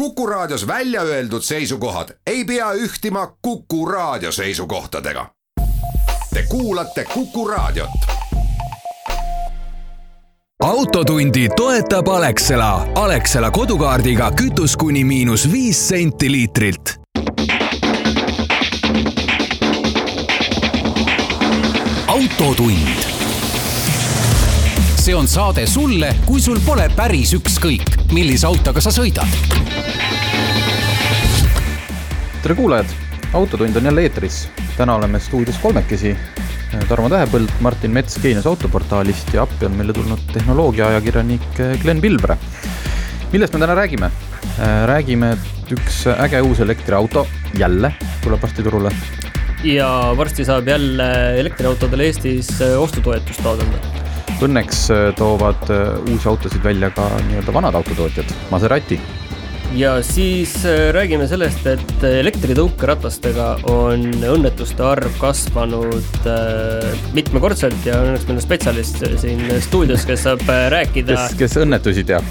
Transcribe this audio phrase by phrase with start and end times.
[0.00, 5.26] Kuku Raadios välja öeldud seisukohad ei pea ühtima Kuku Raadio seisukohtadega.
[6.34, 7.90] Te kuulate Kuku Raadiot.
[10.62, 12.88] autotundi toetab Alexela.
[12.94, 16.94] Alexela kodukaardiga kütus kuni miinus viis senti liitrilt
[22.06, 23.19] autotund.
[25.10, 29.26] See on saade sulle, kui sul pole päris ükskõik, millise autoga sa sõidad.
[32.44, 32.92] tere kuulajad,
[33.34, 34.48] Autotund on jälle eetris.
[34.76, 36.16] täna oleme stuudios kolmekesi.
[36.88, 42.38] Tarmo Tähepõld, Martin Mets Geenius autoportaalist ja appi on meile tulnud tehnoloogiaajakirjanik Glen Pilvre.
[43.32, 44.10] millest me täna räägime?
[44.86, 47.26] räägime, et üks äge uus elektriauto
[47.58, 48.92] jälle tuleb varsti turule
[49.64, 53.99] ja varsti saab jälle elektriautodel Eestis äh, ostutoetust taotleda.
[54.40, 59.00] Õnneks äh, toovad äh, uusi autosid välja ka nii-öelda vanad autotootjad, Maserati.
[59.76, 60.54] ja siis
[60.96, 66.26] räägime sellest, et elektritõukeratastega on õnnetuste arv kasvanud
[67.14, 70.42] mitmekordselt ja õnneks meil on spetsialist siin stuudios, kes saab
[70.74, 71.14] rääkida.
[71.14, 72.26] kes, kes õnnetusi teab.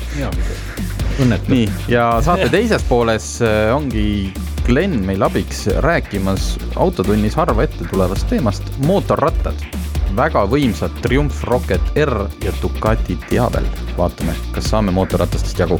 [1.19, 1.53] õnnetu.
[1.53, 3.37] nii, ja saate teises pooles
[3.71, 4.33] ongi
[4.69, 9.78] Glen meil abiks rääkimas autotunnis harva ette tulevast teemast, mootorrattad.
[10.15, 13.65] Väga võimsad Triumph Rocket R ja Ducati Diavel.
[13.97, 15.79] vaatame, kas saame mootorratastest jagu.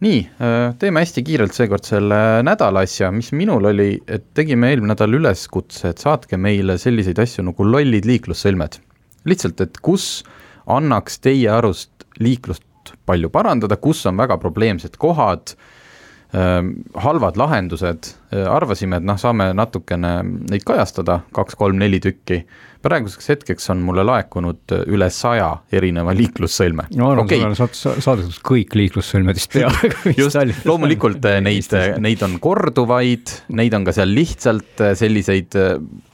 [0.00, 4.92] nii, äh, teeme hästi kiirelt seekord selle nädala asja, mis minul oli, et tegime eelmine
[4.92, 8.78] nädal üleskutse, et saatke meile selliseid asju nagu lollid liiklussõlmed.
[9.24, 10.24] lihtsalt, et kus
[10.66, 12.62] annaks teie arust liiklust
[13.06, 15.56] palju parandada, kus on väga probleemsed kohad,
[16.34, 22.42] ähm, halvad lahendused, arvasime, et noh, saame natukene neid kajastada, kaks-kolm-neli tükki
[22.86, 26.88] praeguseks hetkeks on mulle laekunud üle saja erineva liiklussõlme.
[26.96, 32.22] no arvan okay., sa oled saadud kõik liiklussõlmedest peaaegu just, loomulikult äh, neid, äh, neid
[32.26, 35.56] on korduvaid, neid on ka seal lihtsalt äh, selliseid,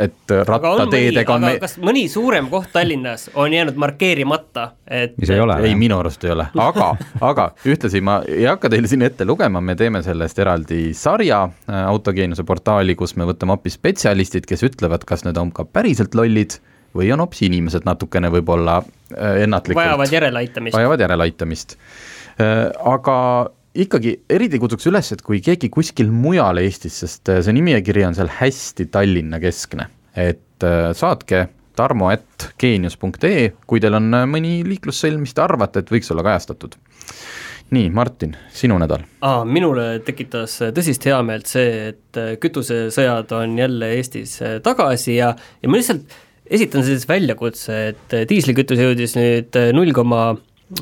[0.03, 1.55] et rattateedega on me...
[1.63, 5.59] kas mõni suurem koht Tallinnas on jäänud markeerimata, et mis ei ole?
[5.67, 9.61] ei, minu arust ei ole, aga, aga ühtlasi ma ei hakka teile siin ette lugema,
[9.61, 11.45] me teeme sellest eraldi sarja
[12.03, 16.59] autogeenuse portaali, kus me võtame appi spetsialistid, kes ütlevad, kas need on ka päriselt lollid
[16.97, 19.81] või on hoopis inimesed natukene võib-olla äh, ennatlikult.
[19.85, 20.77] vajavad järeleaitamist.
[20.77, 21.77] vajavad järeleaitamist.
[22.43, 23.17] Äh, aga
[23.73, 28.19] ikkagi eriti kutsuks üles, et kui keegi kuskil mujal Eestis, sest äh, see nimekiri on
[28.19, 29.89] seal hästi Tallinna keskne,
[30.19, 30.41] et
[30.95, 36.23] saatke tarmo et geenius.ee, kui teil on mõni liiklussõlm, mis te arvate, et võiks olla
[36.27, 36.77] kajastatud
[37.73, 39.43] nii, Martin, sinu nädal ah,?
[39.49, 46.17] minule tekitas tõsist heameelt see, et kütusesõjad on jälle Eestis tagasi ja, ja ma lihtsalt
[46.53, 50.33] esitan siis väljakutse, et diislikütus jõudis nüüd null koma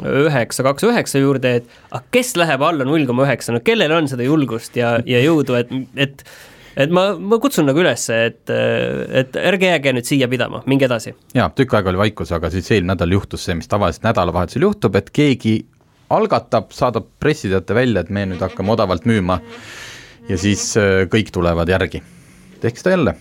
[0.06, 4.08] üheksa, kaks üheksa juurde, et aga kes läheb alla null koma üheksa, no kellel on
[4.10, 6.24] seda julgust ja, ja jõudu, et, et
[6.80, 11.12] et ma, ma kutsun nagu üles, et, et ärge jääge nüüd siia pidama, minge edasi.
[11.36, 14.96] jaa, tükk aega oli vaikus, aga siis eelmine nädal juhtus see, mis tavaliselt nädalavahetusel juhtub,
[15.00, 15.56] et keegi
[16.10, 19.40] algatab, saadab pressiteate välja, et me nüüd hakkame odavalt müüma
[20.28, 22.02] ja siis äh, kõik tulevad järgi.
[22.60, 23.14] tehke seda jälle.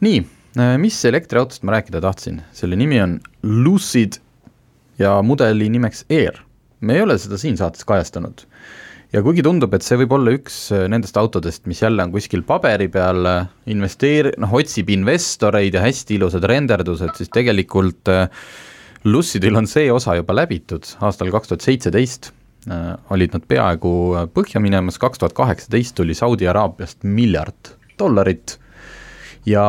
[0.00, 0.20] nii
[0.58, 4.16] Äh, mis elektriautost ma rääkida tahtsin, selle nimi on Lucid
[4.98, 6.40] ja mudeli nimeks Air.
[6.80, 8.42] me ei ole seda siin saates kajastanud.
[9.12, 12.42] ja kuigi tundub, et see võib olla üks äh, nendest autodest, mis jälle on kuskil
[12.42, 18.10] paberi peal, äh, investeer-, noh, otsib investoreid ja hästi ilusad renderdused, siis tegelikult
[19.04, 22.32] Lucidil on see osa juba läbitud, aastal kaks tuhat seitseteist
[23.10, 23.92] olid nad peaaegu
[24.34, 28.58] põhja minemas, kaks tuhat kaheksateist tuli Saudi Araabiast miljard dollarit.
[29.48, 29.64] Ja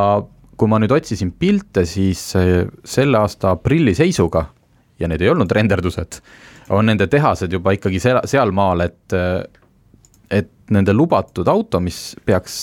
[0.59, 4.46] kui ma nüüd otsisin pilte, siis äh, selle aasta aprilli seisuga
[5.00, 6.20] ja need ei olnud renderdused,
[6.70, 9.41] on nende tehased juba ikkagi seal, sealmaal, et äh,
[10.31, 12.56] et nende lubatud auto, mis peaks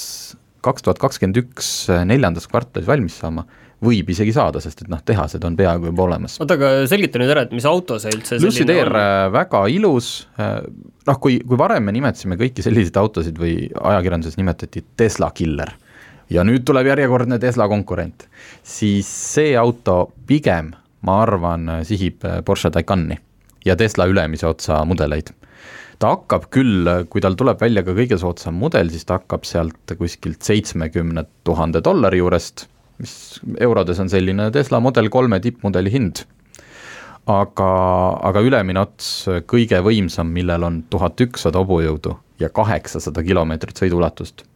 [0.64, 3.48] kaks tuhat kakskümmend üks äh, neljandas kvartalis valmis saama,
[3.84, 6.38] võib isegi saada, sest et noh, tehased on peaaegu juba olemas.
[6.42, 8.90] oota, aga selgita nüüd ära, et mis auto see üldse Lucid Air
[9.34, 15.30] väga ilus, noh, kui, kui varem me nimetasime kõiki selliseid autosid või ajakirjanduses nimetati Tesla
[15.36, 15.76] killer
[16.32, 18.26] ja nüüd tuleb järjekordne Tesla konkurent,
[18.66, 20.72] siis see auto pigem,
[21.06, 23.18] ma arvan, sihib Porsche Taycani
[23.66, 25.34] ja Tesla ülemise otsa mudeleid.
[25.98, 29.94] ta hakkab küll, kui tal tuleb välja ka kõige soodsam mudel, siis ta hakkab sealt
[29.98, 33.14] kuskilt seitsmekümne tuhande dollari juurest, mis
[33.60, 36.24] eurodes on selline Tesla Model kolme tippmudeli hind.
[37.28, 37.70] Aga,
[38.24, 44.46] aga ülemine ots, kõige võimsam, millel on tuhat ükssada hobujõudu ja kaheksasada kilomeetrit sõiduulatust.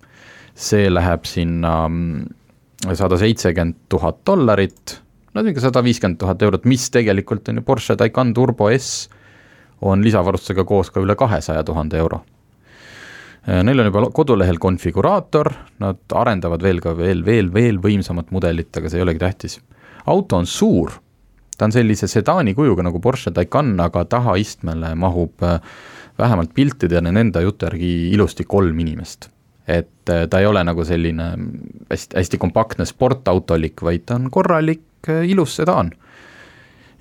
[0.56, 4.98] See läheb sinna mm, sada seitsekümmend tuhat dollarit,
[5.34, 9.10] no niisugune sada viiskümmend tuhat eurot, mis tegelikult on ju Porsche Taycan Turbo S
[9.82, 12.22] on lisavarustusega koos ka üle kahesaja tuhande euro.
[13.42, 15.48] Neil on juba kodulehel konfiguraator,
[15.82, 19.58] nad arendavad veel ka veel, veel, veel võimsamat mudelit, aga see ei olegi tähtis.
[20.06, 20.92] auto on suur,
[21.58, 25.58] ta on sellise sedaani kujuga nagu Porsche Taycan, aga tahaistmele mahub äh,
[26.18, 29.28] vähemalt piltidena nende jutu järgi ilusti kolm inimest.
[29.66, 31.32] et äh, ta ei ole nagu selline
[31.90, 35.90] hästi, hästi kompaktne sportautolik, vaid ta on korralik äh, ilus sedaan.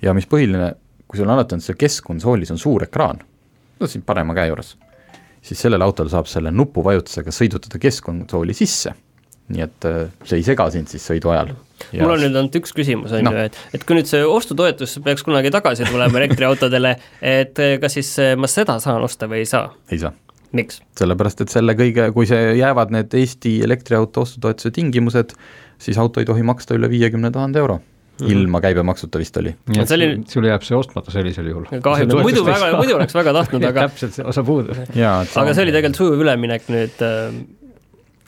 [0.02, 0.74] ja mis põhiline,
[1.06, 3.22] kui sul on alati on see keskkonsoolis on suur ekraan,
[3.78, 4.76] no siin parema käe juures
[5.42, 8.94] siis sellel autol saab selle nupuvajutusega sõidutada keskkonsooli sisse.
[9.52, 11.50] nii et äh, see ei sega sind siis sõidu ajal.
[11.98, 13.34] mul on nüüd ainult üks küsimus, on no.
[13.34, 17.98] ju, et, et kui nüüd see ostutoetus peaks kunagi tagasi tulema elektriautodele, et äh, kas
[17.98, 19.72] siis äh, ma seda saan osta või ei saa?
[19.90, 20.14] ei saa
[20.56, 20.80] miks?
[20.98, 25.34] sellepärast, et selle kõige, kui see jäävad need Eesti elektriauto ostutoetuse tingimused,
[25.82, 27.80] siis auto ei tohi maksta üle viiekümne tuhande euro.
[28.20, 29.54] Ilma käibemaksuta vist oli.
[29.72, 30.10] nii et oli...
[30.28, 31.66] sul jääb see ostmata sellisel juhul.
[31.82, 34.76] kahju, muidu väga, muidu oleks väga tahtnud, aga täpselt see osa puudub.
[34.76, 37.34] aga see oli tegelikult sujuv üleminek nüüd äh...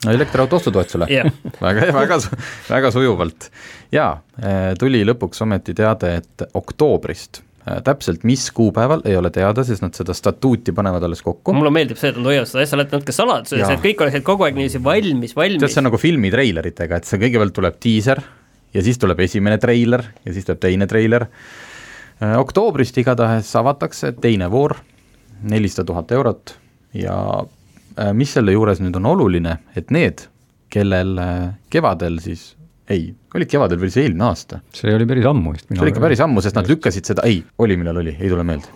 [0.05, 1.31] no elektriauto ostutoetusele yeah.
[1.65, 2.21] väga, väga,
[2.69, 3.49] väga sujuvalt.
[3.95, 9.63] jaa, äh, tuli lõpuks ometi teade, et oktoobrist äh, täpselt mis kuupäeval, ei ole teada,
[9.67, 11.53] sest nad seda statuuti panevad alles kokku.
[11.55, 14.47] mulle meeldib see, et nad hoiavad seda asja alati natuke saladuses, et kõik oleksid kogu
[14.49, 15.61] aeg niiviisi valmis, valmis.
[15.61, 18.23] tead, see on nagu filmitreileritega, et see kõigepealt tuleb diiser
[18.75, 21.27] ja siis tuleb esimene treiler ja siis tuleb teine treiler.
[22.21, 24.77] Äh, oktoobrist igatahes avatakse teine voor,
[25.43, 26.55] nelisada tuhat eurot
[26.95, 30.27] ja äh, mis selle juures nüüd on oluline, et need,
[30.71, 32.53] kellel äh, kevadel siis
[32.91, 34.61] ei, oli kevadel või oli see eelmine aasta?
[34.75, 35.67] see oli päris ammu vist.
[35.71, 38.45] see oli ikka päris ammu, sest nad lükkasid seda, ei, oli millal oli, ei tule
[38.47, 38.69] meelde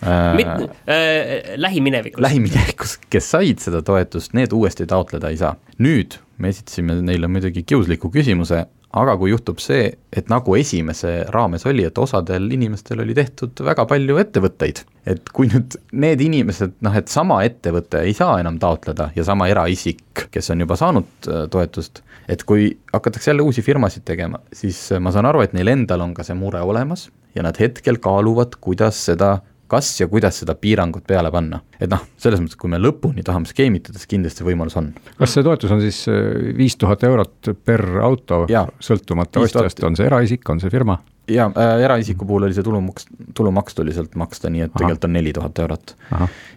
[0.00, 0.46] Mit,
[0.88, 2.22] äh, lähiminevikus.
[2.24, 5.56] lähiminevikus, kes said seda toetust, need uuesti taotleda ei saa.
[5.76, 8.64] nüüd me esitasime neile muidugi kiusliku küsimuse,
[8.96, 13.84] aga kui juhtub see, et nagu esimese raames oli, et osadel inimestel oli tehtud väga
[13.90, 19.10] palju ettevõtteid, et kui nüüd need inimesed, noh et sama ettevõte ei saa enam taotleda
[19.14, 24.06] ja sama eraisik, kes on juba saanud äh, toetust, et kui hakatakse jälle uusi firmasid
[24.08, 27.58] tegema, siis ma saan aru, et neil endal on ka see mure olemas ja nad
[27.62, 29.36] hetkel kaaluvad, kuidas seda
[29.70, 31.60] kas ja kuidas seda piirangut peale panna.
[31.80, 34.92] et noh, selles mõttes, kui me lõpuni tahame skeemitada, siis kindlasti võimalus on.
[35.18, 38.44] kas see toetus on siis äh, viis tuhat eurot per auto,
[38.82, 41.00] sõltumata ostjast, on see eraisik, on see firma?
[41.30, 44.78] jaa äh,, eraisiku puhul oli see tulumaks, tulumaks tuli sealt maksta, nii et Aha.
[44.78, 45.94] tegelikult on neli tuhat eurot.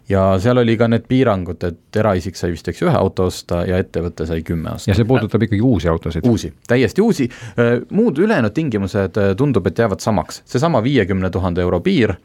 [0.10, 3.78] ja seal oli ka need piirangud, et eraisik sai vist, eks ühe auto osta ja
[3.82, 4.92] ettevõte sai kümme osta.
[4.92, 6.28] ja see puudutab ikkagi uusi autosid?
[6.28, 11.62] uusi, täiesti uusi, äh, muud ülejäänud tingimused äh, tundub, et jäävad samaks, seesama viiekümne tuhande
[11.62, 12.18] euro piir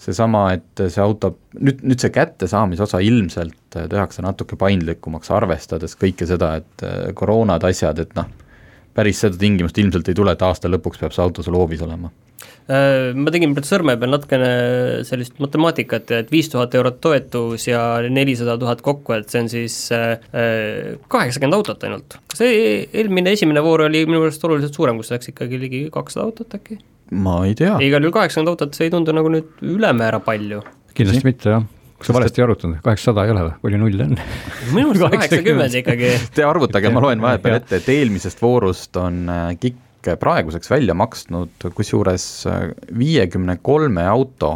[0.00, 6.28] seesama, et see auto, nüüd, nüüd see kättesaamise osa ilmselt tehakse natuke paindlikumaks, arvestades kõike
[6.28, 8.28] seda, et äh, koroonad, asjad, et noh,
[8.94, 12.10] päris seda tingimust ilmselt ei tule, et aasta lõpuks peab see auto sul hoovis olema
[12.68, 14.50] äh, ma tegin praegu sõrme peal natukene
[15.06, 19.78] sellist matemaatikat, et viis tuhat eurot toetus ja nelisada tuhat kokku, et see on siis
[19.94, 20.16] äh,
[21.06, 22.18] kaheksakümmend autot ainult.
[22.34, 26.58] see eelmine esimene voor oli minu meelest oluliselt suurem, kus läks ikkagi ligi kakssada autot
[26.58, 27.76] äkki ma ei tea.
[27.84, 30.62] igal juhul kaheksakümmend autot, see ei tundu nagu nüüd ülemäära palju.
[30.94, 31.64] kindlasti mitte, jah
[32.04, 34.18] kas sa valesti ei arvutanud, kaheksasada ei ole või, palju nulle on?
[34.76, 36.12] minu arust kaheksakümmend ikkagi.
[36.36, 41.68] Te arvutage, ma loen vahepeal ette, et eelmisest voorust on äh, KIK praeguseks välja maksnud
[41.76, 42.68] kusjuures äh,
[42.98, 44.52] viiekümne kolme auto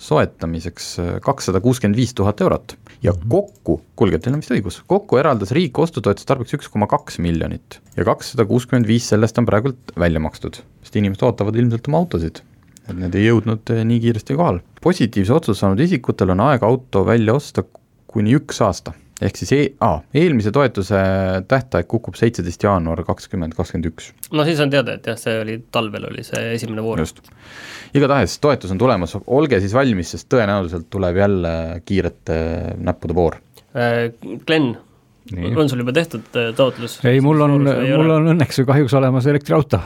[0.00, 3.28] soetamiseks äh, kakssada kuuskümmend viis tuhat eurot ja mhm.
[3.32, 7.80] kokku, kuulge, teil on vist õigus, kokku eraldas riik ostutoetust tarbeks üks koma kaks miljonit
[7.96, 12.42] ja kakssada kuuskümmend viis sellest on praegult välja makstud, sest inimesed ootavad ilmselt oma autosid.
[12.90, 14.64] et need ei jõudnud eh, nii kiiresti kohale.
[14.82, 17.62] positiivse otsuse saanud isikutel on aega auto välja osta
[18.10, 20.98] kuni üks aasta ehk siis e ah, eelmise toetuse
[21.46, 24.10] tähtaeg kukub seitseteist jaanuar kakskümmend kakskümmend üks.
[24.32, 27.04] no siis on teada, et jah, see oli talvel oli see esimene voor.
[27.04, 27.22] just.
[27.94, 31.54] igatahes toetus on tulemas, olge siis valmis, sest tõenäoliselt tuleb jälle
[31.86, 32.40] kiirete
[32.82, 33.38] näppude voor
[33.76, 34.10] äh,.
[34.46, 34.72] Glen,
[35.54, 36.98] on sul juba tehtud äh, taotlus?
[37.06, 39.84] ei, mul on, mul on õnneks või kahjuks olemas elektriauto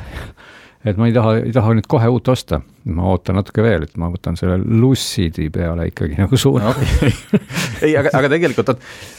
[0.85, 2.61] et ma ei taha, ei taha nüüd kohe uut osta,
[2.93, 7.43] ma ootan natuke veel, et ma võtan selle Lucidi peale ikkagi nagu suuna no,.
[7.81, 8.75] ei, aga, aga tegelikult,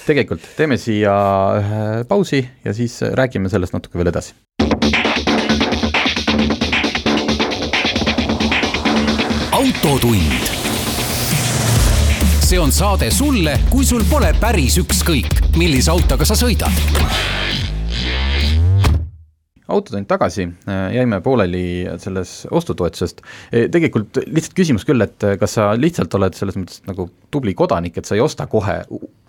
[0.06, 1.16] tegelikult teeme siia
[1.62, 4.36] ühe pausi ja siis räägime sellest natuke veel edasi.
[9.56, 10.52] autotund.
[12.46, 17.65] see on saade sulle, kui sul pole päris ükskõik, millise autoga sa sõidad
[19.68, 21.66] autotund tagasi, äh, jäime pooleli
[22.02, 23.22] selles ostutoetusest.
[23.52, 27.98] E, tegelikult lihtsalt küsimus küll, et kas sa lihtsalt oled selles mõttes nagu tubli kodanik,
[27.98, 28.82] et sa ei osta kohe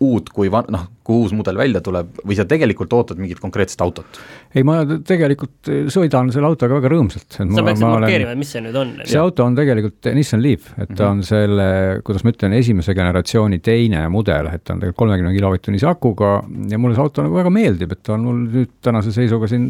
[0.04, 3.80] uut kui van-, noh, kui uus mudel välja tuleb või sa tegelikult ootad mingit konkreetset
[3.84, 4.18] autot?
[4.56, 7.38] ei, ma tegelikult sõidan selle autoga väga rõõmsalt.
[7.38, 8.92] sa peaksid markeerima, mis see nüüd on?
[9.04, 11.68] see auto on tegelikult Nissan Leaf, et ta on selle,
[12.06, 16.32] kuidas ma ütlen, esimese generatsiooni teine mudel, et ta on tegelikult kolmekümne kilovatt-tunnise akuga
[16.70, 19.68] ja mulle see auto nagu väga meeldib, et ta on mul nüüd tänase seisuga siin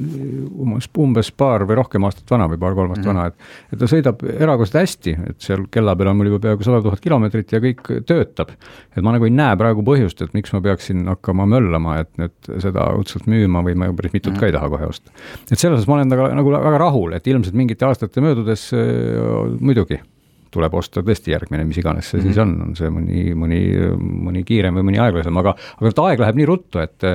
[0.63, 3.21] umbes, umbes paar või rohkem aastat vana või paar-kolm aastat mm -hmm.
[3.21, 6.67] vana, et et ta sõidab erakordselt hästi, et seal kella peal on mul juba peaaegu
[6.67, 8.51] sada tuhat kilomeetrit ja kõik töötab.
[8.97, 12.61] et ma nagu ei näe praegu põhjust, et miks ma peaksin hakkama möllama, et nüüd
[12.63, 14.41] seda õudselt müüma või ma päris mitut mm -hmm.
[14.41, 15.11] ka ei taha kohe osta.
[15.51, 19.59] et selles mõttes ma olen temaga nagu väga rahul, et ilmselt mingite aastate möödudes äh,
[19.61, 20.01] muidugi
[20.57, 22.33] tuleb osta tõesti järgmine, mis iganes see mm -hmm.
[22.33, 23.61] siis on, on see mõni, mõni,
[24.29, 27.09] mõni kiirem või mõni aeglasem, aga aga vot aeg läheb nii ruttu, et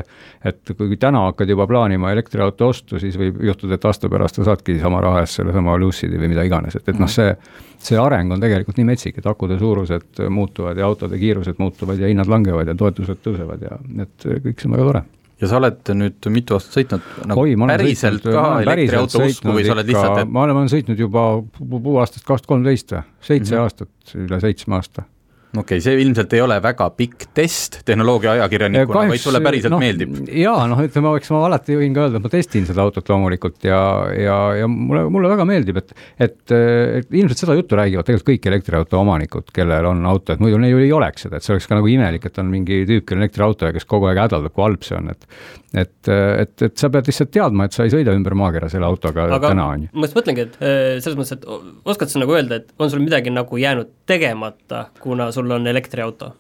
[0.46, 4.48] et kui täna hakkad juba plaanima elektriauto ostu, siis võib juhtuda, et aasta pärast sa
[4.52, 7.36] saadki sama raha eest sellesama Lucidi või mida iganes, et, et noh, see
[7.82, 12.12] see areng on tegelikult nii metsik, et akude suurused muutuvad ja autode kiirused muutuvad ja
[12.12, 15.04] hinnad langevad ja toetused tõusevad ja et kõik see on väga tore
[15.42, 19.66] ja sa oled nüüd mitu aastat sõitnud nagu Oi, päriselt sõitnud, ka elektriauto usku või
[19.66, 20.30] sa oled lihtsalt et...
[20.30, 21.26] ma olen, ma olen sõitnud juba
[21.58, 23.64] puu aastast kaks tuhat kolmteist või, seitse mm -hmm.
[23.66, 25.08] aastat, üle seitsme aasta
[25.52, 29.80] okei okay,, see ilmselt ei ole väga pikk test tehnoloogia ajakirjanikuna, vaid sulle päriselt no,
[29.82, 30.14] meeldib?
[30.40, 33.68] jaa, noh, ütleme, eks ma alati võin ka öelda, et ma testin seda autot loomulikult
[33.68, 33.82] ja,
[34.16, 36.54] ja, ja mulle, mulle väga meeldib, et et,
[37.02, 40.78] et ilmselt seda juttu räägivad tegelikult kõik elektriauto omanikud, kellel on auto, et muidu neil
[40.78, 43.22] ju ei oleks seda, et see oleks ka nagu imelik, et on mingi tüüp, kellel
[43.22, 45.28] on elektriauto ja kes kogu aeg hädaldab, kui halb see on, et
[45.76, 49.28] et, et, et sa pead lihtsalt teadma, et sa ei sõida ümber maakera selle autoga
[49.28, 49.92] Aga täna, on ju.
[49.94, 53.04] ma just mõtlengi, et äh, selles mõttes, et oskad sa nagu öelda, et on sul
[53.04, 56.34] midagi nagu jäänud tegemata, kuna sul sul on elektriauto?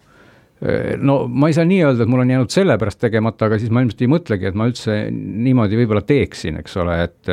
[1.01, 3.81] no ma ei saa nii öelda, et mul on jäänud sellepärast tegemata, aga siis ma
[3.81, 7.31] ilmselt ei mõtlegi, et ma üldse niimoodi võib-olla teeksin, eks ole, et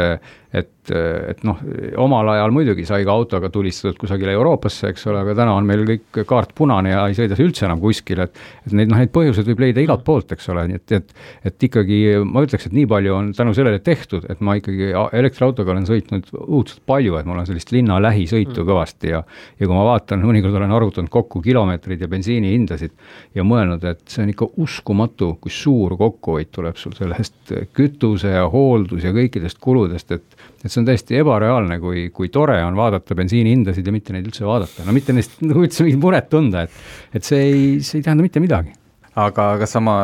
[0.52, 1.58] et, et noh,
[2.00, 5.84] omal ajal muidugi sai ka autoga tulistatud kusagile Euroopasse, eks ole, aga täna on meil
[5.88, 9.12] kõik kaart punane ja ei sõida see üldse enam kuskile, et et neid noh, neid
[9.12, 12.76] põhjuseid võib leida igalt poolt, eks ole, nii et, et et ikkagi ma ütleks, et
[12.76, 14.90] nii palju on tänu sellele tehtud, et ma ikkagi
[15.20, 18.68] elektriautoga olen sõitnud õudselt palju, et mul on sellist linna lähisõitu mm.
[18.72, 19.22] kõvasti ja
[19.58, 22.96] ja kui ma vaatan, mõnikord olen arvutanud kokku kilomeetreid ja bensiinihindasid
[23.36, 28.48] ja mõelnud, et see on ikka uskumatu, kui suur kokkuhoid tuleb sul sellest kütuse ja
[28.48, 33.16] hooldus ja kõikidest kuludest, et et see on täiesti ebareaalne, kui, kui tore on vaadata
[33.18, 37.16] bensiinihindasid ja mitte neid üldse vaadata, no mitte neist nagu üldse mingit muret tunda, et
[37.18, 38.74] et see ei, see ei tähenda mitte midagi.
[39.18, 39.94] aga kas sama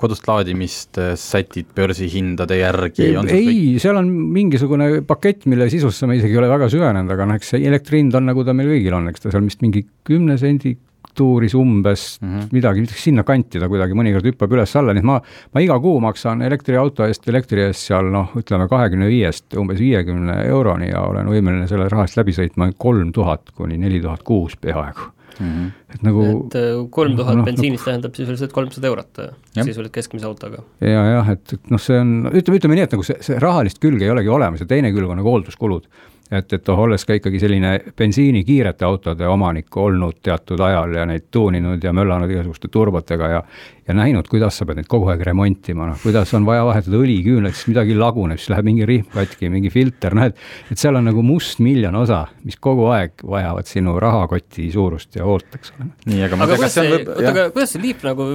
[0.00, 3.10] kodust laadimist äh, sätid börsihindade järgi?
[3.12, 7.28] ei, ei, seal on mingisugune pakett, mille sisusse ma isegi ei ole väga süvenenud, aga
[7.28, 9.64] noh, eks see elektri hind on, nagu ta meil kõigil on, eks ta seal vist
[9.64, 10.76] mingi kümne sendi
[11.14, 12.48] tuuris umbes mm -hmm.
[12.52, 15.20] midagi, sinnakanti ta kuidagi mõnikord hüppab üles-alla, nii et ma,
[15.54, 20.42] ma iga kuu maksan elektriauto eest, elektri eest seal noh, ütleme kahekümne viiest umbes viiekümne
[20.46, 24.56] euroni ja olen võimeline selle raha eest läbi sõitma kolm tuhat kuni neli tuhat kuus
[24.56, 25.46] peaaegu mm.
[25.46, 25.94] -hmm.
[25.94, 29.92] et nagu et äh, kolm tuhat noh, bensiinist no, tähendab sisuliselt kolmsada eurot äh, sisuliselt
[29.92, 30.62] keskmise autoga.
[30.80, 33.80] ja jah, et, et noh, see on, ütleme, ütleme nii, et nagu see, see rahalist
[33.82, 35.88] külge ei olegi olemas ja teine külg on nagu hoolduskulud
[36.30, 41.28] et, et noh, olles ka ikkagi selline bensiinikiirete autode omanik olnud teatud ajal ja neid
[41.30, 43.42] tuuninud ja möllanud igasuguste turbotega ja
[43.86, 47.54] ja näinud, kuidas sa pead neid kogu aeg remontima, noh, kuidas on vaja vahetada õliküünlaid,
[47.54, 50.40] siis midagi laguneb, siis läheb mingi rihm katki, mingi filter, noh et
[50.72, 55.48] et seal on nagu mustmiljon osa, mis kogu aeg vajavad sinu rahakoti suurust ja hoolt,
[55.58, 55.88] eks ole.
[56.10, 58.26] nii, aga aga kuidas see, oota, aga kuidas see Leap nagu,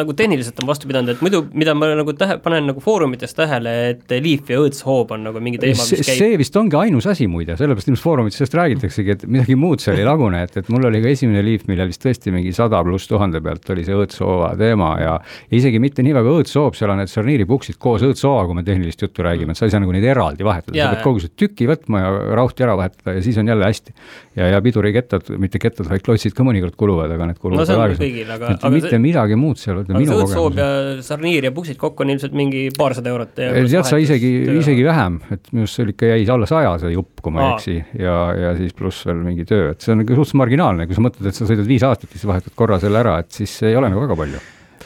[0.00, 3.76] nagu tehniliselt on vastu pidanud, et muidu, mida ma nagu tähe, panen nagu foorumites tähele,
[3.94, 7.28] et Leap ja õõtshoob on nagu mingi teema, mis käib see vist ongi ainus asi
[7.30, 10.90] muide, sellepärast ilmselt foorumites sellest räägitaksegi, et midagi muud seal ei lagune, et, et mul
[10.90, 14.52] oli ka esimene Leap, millel vist tõesti mingi sada pluss tuhande pealt oli see õõtshoova
[14.58, 15.16] teema, teema ja
[15.52, 19.24] isegi mitte nii väga õõtsoop, seal on need šarniiripuksid koos õõtsooga, kui me tehnilist juttu
[19.26, 22.02] räägime, et sa ei saa nagu neid eraldi vahetada, sa pead kogu selle tüki võtma
[22.02, 23.94] ja rauhti ära vahetada ja siis on jälle hästi.
[24.36, 28.30] ja, ja pidurikettad, mitte kettad, vaid klotsid ka mõnikord kuluvad, aga need kuluvad no, kõigil,
[28.30, 29.02] aga, aga mitte see...
[29.02, 30.60] midagi muud seal, ütleme minu kogemus.
[30.60, 30.68] ja
[31.04, 33.34] šarniir ja puksid kokku on ilmselt mingi paarsada eurot.
[33.36, 36.94] tead sa isegi, isegi vähem, et minu arust see oli ikka jäi alla saja, see
[36.94, 40.04] jupp, kui ma ei eksi, ja, ja siis pluss veel mingi töö, et see on
[40.04, 42.80] ikka suhteliselt marginaalne, kui sa mõtled, et sa sõidad viis aastat ja siis vahetad korra
[42.82, 44.40] selle ära, et siis ei ole nagu väga palju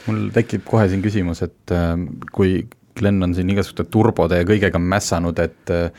[0.08, 1.94] mul tekib kohe siin küsimus, et äh,
[2.34, 2.62] kui
[2.94, 5.90] Glen on siin igasuguste turbode ja kõigega mässanud, et äh,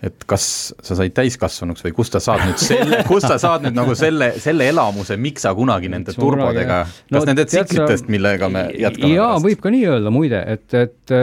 [0.00, 0.44] et kas
[0.80, 4.30] sa said täiskasvanuks või kust sa saad nüüd selle, kust sa saad nüüd nagu selle,
[4.40, 9.34] selle elamuse, miks sa kunagi nende turbodega, kas no, nende tsiklitest, millega me jätkame jaa,
[9.44, 11.14] võib ka nii öelda muide, et, et,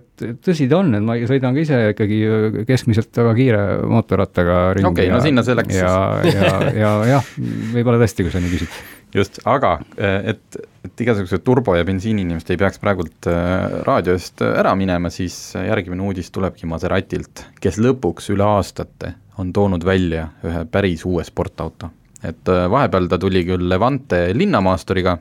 [0.00, 2.20] et tõsi ta on, et ma sõidan ka ise ikkagi
[2.66, 3.62] keskmiselt väga kiire
[3.94, 5.96] mootorrattaga ringi okay, ja no sinna see läks ja,
[6.26, 7.34] ja, ja jah,
[7.78, 8.82] võib-olla tõesti, kui sa nii küsid
[9.16, 14.54] just, aga et, et igasugused turbo- ja bensiiniinimesed ei peaks praegult äh, raadio eest äh,
[14.60, 20.64] ära minema, siis järgmine uudis tulebki Maseratilt, kes lõpuks üle aastate on toonud välja ühe
[20.72, 21.90] päris uue sportauto.
[22.24, 25.18] et vahepeal ta tuli küll Levante linnamaasturiga,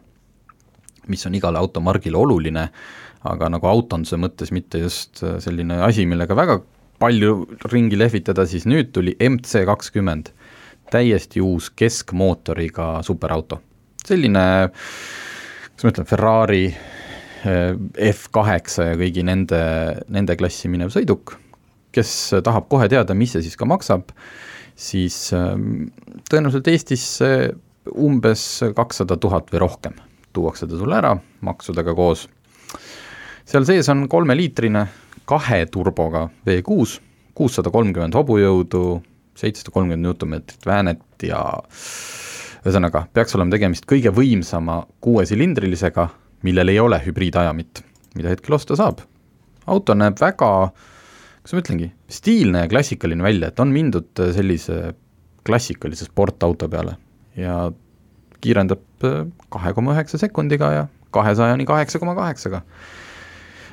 [1.11, 2.69] mis on igale automargile oluline,
[3.25, 6.61] aga nagu autonduse mõttes mitte just selline asi, millega väga
[6.99, 10.31] palju ringi lehvitada, siis nüüd tuli MC kakskümmend,
[10.91, 13.61] täiesti uus keskmootoriga superauto.
[14.09, 14.45] Selline,
[15.73, 17.75] kuidas ma ütlen, Ferrari eh,
[18.11, 19.61] F8 ja kõigi nende,
[20.13, 21.37] nende klassi minev sõiduk,
[21.95, 22.11] kes
[22.45, 24.11] tahab kohe teada, mis see siis ka maksab,
[24.75, 25.87] siis ehm,
[26.29, 27.29] tõenäoliselt Eestisse
[27.95, 28.43] umbes
[28.75, 29.95] kakssada tuhat või rohkem
[30.35, 31.13] tuuakse ta sulle ära
[31.45, 32.27] maksudega koos.
[33.45, 34.85] seal sees on kolmeliitrine
[35.29, 36.99] kahe turboga V6,
[37.37, 38.83] kuussada kolmkümmend hobujõudu,
[39.37, 41.41] seitsesada kolmkümmend newtonmeetrit väänet ja
[42.65, 46.09] ühesõnaga, peaks olema tegemist kõige võimsama kuuesilindrilisega,
[46.45, 47.83] millel ei ole hübriidajamit,
[48.17, 49.05] mida hetkel osta saab.
[49.65, 50.71] auto näeb väga
[51.45, 54.95] kuidas ma ütlengi, stiilne ja klassikaline välja, et on mindud sellise
[55.45, 56.95] klassikalise sportauto peale
[57.37, 57.67] ja
[58.41, 62.63] kiirendab äh, kahe koma üheksa sekundiga ja kahesajani kaheksa koma kaheksaga.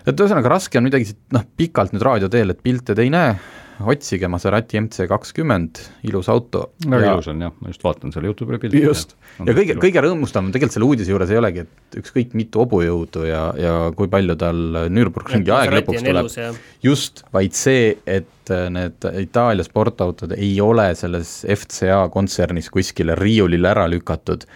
[0.05, 3.39] et ühesõnaga, raske on midagi noh, pikalt nüüd raadio teel, et pilte te ei näe,
[3.81, 6.73] otsige Maserati MC kakskümmend, ilus auto.
[6.87, 7.13] väga ja...
[7.15, 8.83] ilus on jah, ma just vaatan selle jutu peale pilti.
[8.85, 13.25] just, ja kõige, kõige rõõmustavam tegelikult selle uudise juures ei olegi, et ükskõik mitu hobujõudu
[13.29, 14.61] ja, ja kui palju tal
[14.93, 22.05] Nürburgringi aeg lõpuks tuleb, just, vaid see, et need Itaalia sportautod ei ole selles FCA
[22.13, 24.47] kontsernis kuskile riiulile ära lükatud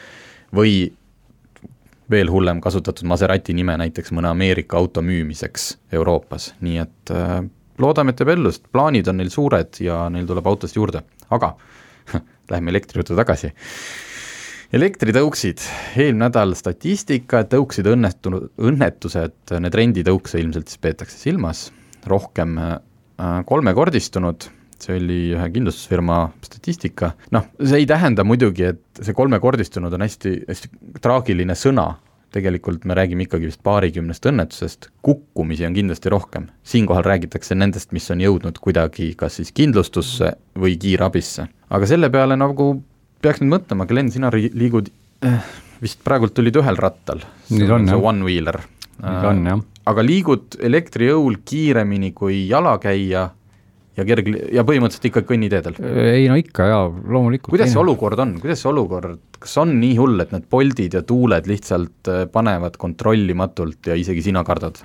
[0.57, 0.79] või
[2.11, 7.41] veel hullem, kasutatud Maserati nime näiteks mõne Ameerika auto müümiseks Euroopas, nii et äh,
[7.83, 11.03] loodame, et teeb ellust, plaanid on neil suured ja neil tuleb autost juurde,
[11.35, 11.55] aga
[12.53, 13.53] läheme elektri juurde tagasi.
[14.77, 15.63] elektritõuksid,
[15.95, 21.69] eelmine nädal statistika, et tõukside õnnetunud, õnnetused, need renditõukse ilmselt siis peetakse silmas,
[22.07, 22.79] rohkem äh,
[23.47, 24.49] kolmekordistunud,
[24.83, 30.35] see oli ühe kindlustusfirma statistika, noh, see ei tähenda muidugi, et see kolmekordistunud on hästi,
[30.49, 30.73] hästi
[31.05, 31.89] traagiline sõna,
[32.37, 36.49] tegelikult me räägime ikkagi vist paarikümnest õnnetusest, kukkumisi on kindlasti rohkem.
[36.63, 41.49] siinkohal räägitakse nendest, mis on jõudnud kuidagi kas siis kindlustusse või kiirabisse.
[41.71, 42.75] aga selle peale nagu
[43.23, 44.91] peaks nüüd mõtlema, Glen, sina liigud
[45.25, 48.61] eh, vist praegult tulid ühel rattal, see on see one-wheeler.
[49.03, 49.65] on jah.
[49.87, 53.31] aga liigud elektrijõul kiiremini kui jalakäija
[53.97, 55.79] ja kerg- ja põhimõtteliselt ikka kõnniteedel?
[56.03, 57.53] ei no ikka jaa, loomulikult.
[57.55, 61.03] kuidas see olukord on, kuidas see olukord, kas on nii hull, et need Boltid ja
[61.07, 64.83] tuuled lihtsalt äh, panevad kontrollimatult ja isegi sina kardad?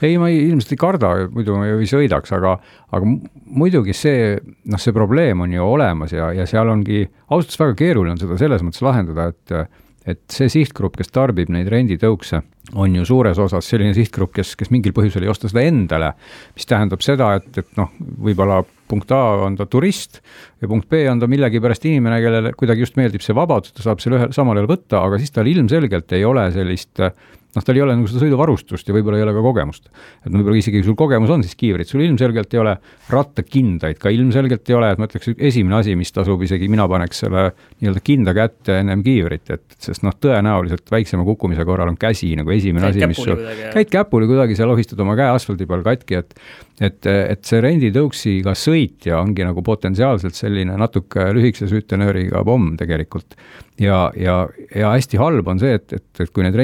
[0.00, 2.56] ei, ma ei, ilmselt ei karda, muidu ma ju ei sõidaks, aga
[2.94, 4.34] aga muidugi see,
[4.70, 8.22] noh, see probleem on ju olemas ja, ja seal ongi, ausalt öeldes väga keeruline on
[8.22, 9.58] seda selles mõttes lahendada, et
[10.04, 12.42] et see sihtgrupp, kes tarbib neid renditõukse,
[12.80, 16.12] on ju suures osas selline sihtgrupp, kes, kes mingil põhjusel ei osta seda endale,
[16.56, 17.92] mis tähendab seda, et, et noh,
[18.24, 20.20] võib-olla punkt A on ta turist
[20.60, 24.04] ja punkt B on ta millegipärast inimene, kellele kuidagi just meeldib see vabadus, ta saab
[24.04, 27.16] selle ühel samal ajal võtta, aga siis tal ilmselgelt ei ole sellist äh,
[27.56, 29.88] noh, tal ei ole nagu seda sõiduvarustust ja võib-olla ei ole ka kogemust.
[30.24, 32.74] et võib-olla isegi kui sul kogemus on, siis kiivrit, sul ilmselgelt ei ole
[33.12, 37.24] rattakindaid ka ilmselgelt ei ole, et ma ütleks, esimene asi, mis tasub isegi, mina paneks
[37.24, 37.46] selle
[37.80, 42.54] nii-öelda kinda kätte ennem kiivrit, et sest noh, tõenäoliselt väiksema kukkumise korral on käsi nagu
[42.54, 43.42] esimene käid asi, mis sul,
[43.74, 46.38] käid käpuli kuidagi, sa lohistad oma käe asfaldi peal katki, et
[46.82, 53.36] et, et see renditõuksiga sõitja ongi nagu potentsiaalselt selline natuke lühikese süütenööriga pomm tegelikult
[53.80, 56.56] ja, ja, ja hästi halb on see, et, et, et kui need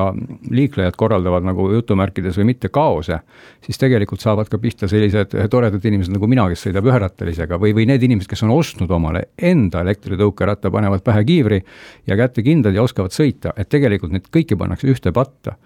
[0.00, 3.20] renditõuksidega liiklejad korraldavad nagu jutumärkides või mitte kaose,
[3.64, 7.86] siis tegelikult saavad ka pihta sellised toredad inimesed nagu mina, kes sõidab üherattalisega või, või
[7.86, 11.60] need inimesed, kes on ostnud omale enda elektritõukeratta, panevad pähe kiivri
[12.06, 15.56] ja kätte kindad ja oskavad sõita, et tegelikult neid kõiki pannakse ühte patta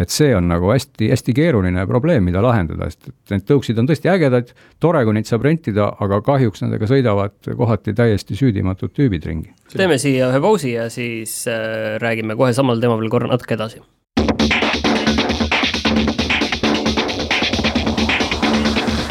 [0.00, 4.10] et see on nagu hästi-hästi keeruline probleem, mida lahendada, sest et need tõuksid on tõesti
[4.12, 9.52] ägedad, tore, kui neid saab rentida, aga kahjuks nendega sõidavad kohati täiesti süüdimatud tüübid ringi.
[9.76, 13.82] teeme siia ühe pausi ja siis äh, räägime kohe samal teemal veel korra natuke edasi.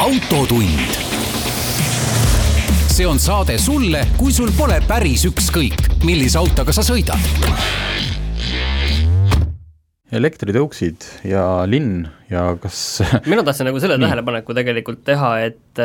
[0.00, 0.98] autotund.
[2.90, 8.09] see on saade sulle, kui sul pole päris ükskõik, millise autoga sa sõidad
[10.16, 15.82] elektritõuksid ja linn ja kas mina tahtsin nagu selle tähelepaneku tegelikult teha, et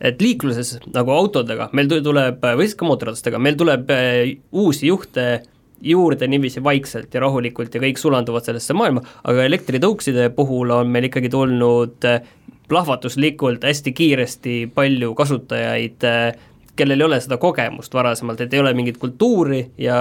[0.00, 5.42] et liikluses nagu autodega, meil tuleb, või siis ka mootorratastega, meil tuleb eh, uusi juhte
[5.80, 11.08] juurde niiviisi vaikselt ja rahulikult ja kõik sulanduvad sellesse maailma, aga elektritõukside puhul on meil
[11.08, 12.22] ikkagi tulnud eh,
[12.70, 18.72] plahvatuslikult hästi kiiresti palju kasutajaid, eh, kellel ei ole seda kogemust varasemalt, et ei ole
[18.76, 19.96] mingit kultuuri ja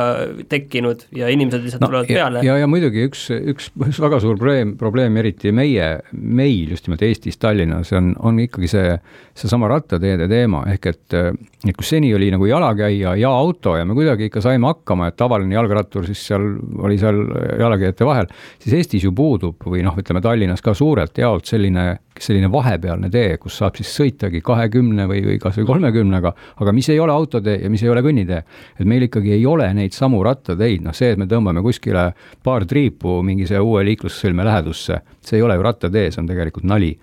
[0.49, 2.43] tekkinud ja inimesed lihtsalt no, tulevad ja, peale.
[2.45, 7.03] ja, ja muidugi üks, üks, üks väga suur probleem, probleem eriti meie, meil just nimelt
[7.05, 8.95] Eestis, Tallinnas on, on ikkagi see,
[9.37, 13.97] seesama rattateede teema, ehk et, et kus seni oli nagu jalakäija ja auto ja me
[13.97, 16.45] kuidagi ikka saime hakkama, et tavaline jalgrattur siis seal
[16.79, 17.23] oli seal
[17.59, 18.29] jalakäijate vahel,
[18.59, 21.89] siis Eestis ju puudub või noh, ütleme Tallinnas ka suurelt jaolt selline
[22.23, 26.89] selline vahepealne tee, kus saab siis sõitagi kahekümne või, või kas või kolmekümnega, aga mis
[26.89, 28.41] ei ole autotee ja mis ei ole kõnnitee.
[28.79, 32.11] et meil ikkagi ei ole neid samu rattateid, noh see, et me tõmbame kuskile
[32.43, 36.93] paar triipu mingise uue liiklussõlme lähedusse, see ei ole ju rattatee, see on tegelikult nali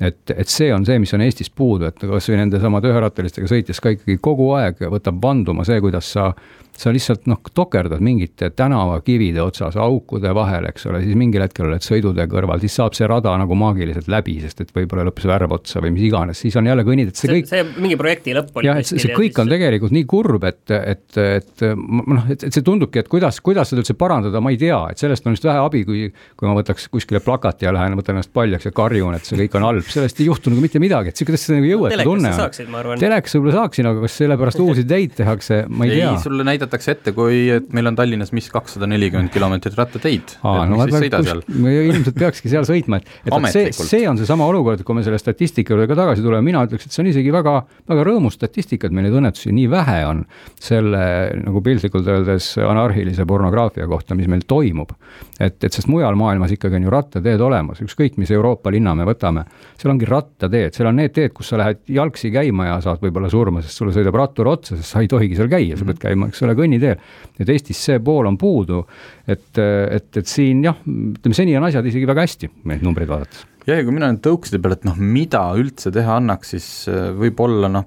[0.00, 3.82] et, et see on see, mis on Eestis puudu, et kas või nendesamade üherattalistega sõites
[3.82, 6.30] ka ikkagi kogu aeg võtab vanduma see, kuidas sa
[6.78, 11.82] sa lihtsalt noh, tokerdad mingite tänavakivide otsas, aukude vahel, eks ole, siis mingil hetkel oled
[11.82, 15.82] sõidutee kõrval, siis saab see rada nagu maagiliselt läbi, sest et võib-olla lõppes värv otsa
[15.82, 17.50] või mis iganes, siis on jälle kõnnid, et see, see kõik.
[17.50, 18.70] see mingi projekti lõpp oli.
[18.70, 22.54] jah, et see, see kõik on tegelikult nii kurb, et, et, et noh, et, et
[22.60, 25.50] see tundubki, et kuidas, kuidas seda üldse parandada, ma ei tea, et sellest on just
[25.50, 26.06] vähe abi, kui,
[26.38, 29.58] kui ma võtaks kuskile plakati ja lähen, võtan ennast paljaks ja karjun, et see kõik
[29.58, 33.00] on halb, sellest ei juhtu nagu mitte midagi, et sihuke täitsa nagu jõuetu tunne on.
[33.00, 36.12] telekas võib-olla saaksin, aga kas sellepärast uusi ideid tehakse, ma ei tea.
[36.22, 40.36] sulle näidatakse ette, kui et meil on Tallinnas, mis kakssada nelikümmend kilomeetrit rattateid.
[40.42, 45.20] No, ilmselt peakski seal sõitma, et, et see, see on seesama olukord, kui me selle
[45.20, 47.54] statistika juurde ka tagasi tuleme, mina ütleks, et see on isegi väga,
[47.88, 50.24] väga rõõmus statistika, et meil neid õnnetusi nii vähe on
[50.62, 51.02] selle
[51.42, 54.94] nagu piltlikult öeldes anarhilise pornograafia kohta, mis meil toimub.
[55.38, 59.06] et, et sest mujal maailmas ikkagi on ju rattateed olemas, ükskõik mis Euroopa linna me
[59.08, 59.44] võtame,
[59.78, 63.30] seal ongi rattateed, seal on need teed, kus sa lähed jalgsi käima ja saad võib-olla
[63.32, 66.30] surma, sest sulle sõidab rattur otsa, sest sa ei tohigi seal käia, sa pead käima,
[66.32, 66.98] eks ole, kõnniteel
[67.38, 68.82] et Eestis see pool on puudu,
[69.26, 73.44] et, et, et siin jah, ütleme seni on asjad isegi väga hästi, neid numbreid vaadates.
[73.68, 77.10] jah, ja kui mina nüüd tõukside peale, et noh, mida üldse teha annaks, siis äh,
[77.18, 77.86] võib-olla noh,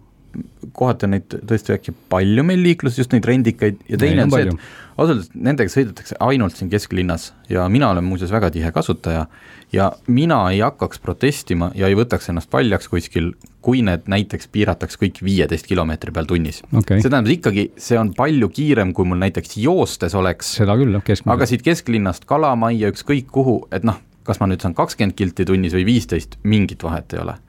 [0.77, 4.47] kohati on neid tõesti äkki palju meil liikluses, just neid rendikaid ja teine on see,
[4.47, 4.53] et
[5.01, 9.25] ausalt öeldes nendega sõidetakse ainult siin kesklinnas ja mina olen muuseas väga tihe kasutaja
[9.73, 13.31] ja mina ei hakkaks protestima ja ei võtaks ennast paljaks kuskil,
[13.65, 17.01] kui need näiteks piirataks kõik viieteist kilomeetri peal tunnis okay..
[17.01, 20.55] see tähendab ikkagi, see on palju kiirem, kui mul näiteks joostes oleks.
[20.61, 21.35] seda küll, jah, keskmiselt.
[21.35, 25.75] aga siit kesklinnast Kalamajja, ükskõik kuhu, et noh, kas ma nüüd saan kakskümmend kilti tunnis
[25.75, 27.39] või viisteist, mingit vahet ei ole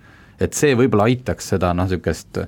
[0.42, 2.42] et see võib-olla aitaks seda noh, niisugust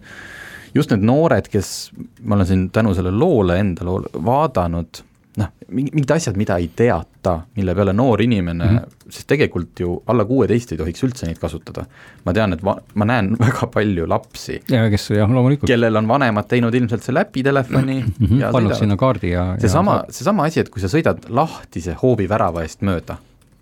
[0.74, 1.90] just need noored, kes,
[2.22, 5.02] ma olen siin tänu sellele loole enda loole vaadanud,
[5.40, 9.10] noh, mingid asjad, mida ei teata, mille peale noor inimene mm, -hmm.
[9.16, 11.86] sest tegelikult ju alla kuueteist ei tohiks üldse neid kasutada.
[12.24, 14.60] ma tean, et va-, ma näen väga palju lapsi.
[14.70, 15.68] ja kes jah, loomulikult.
[15.70, 18.40] kellel on vanemad teinud ilmselt selle äpitelefoni mm -hmm.
[18.40, 22.82] ja pannud sinna kaardi ja seesama, seesama asi, et kui sa sõidad lahtise hoovivärava eest
[22.82, 23.16] mööda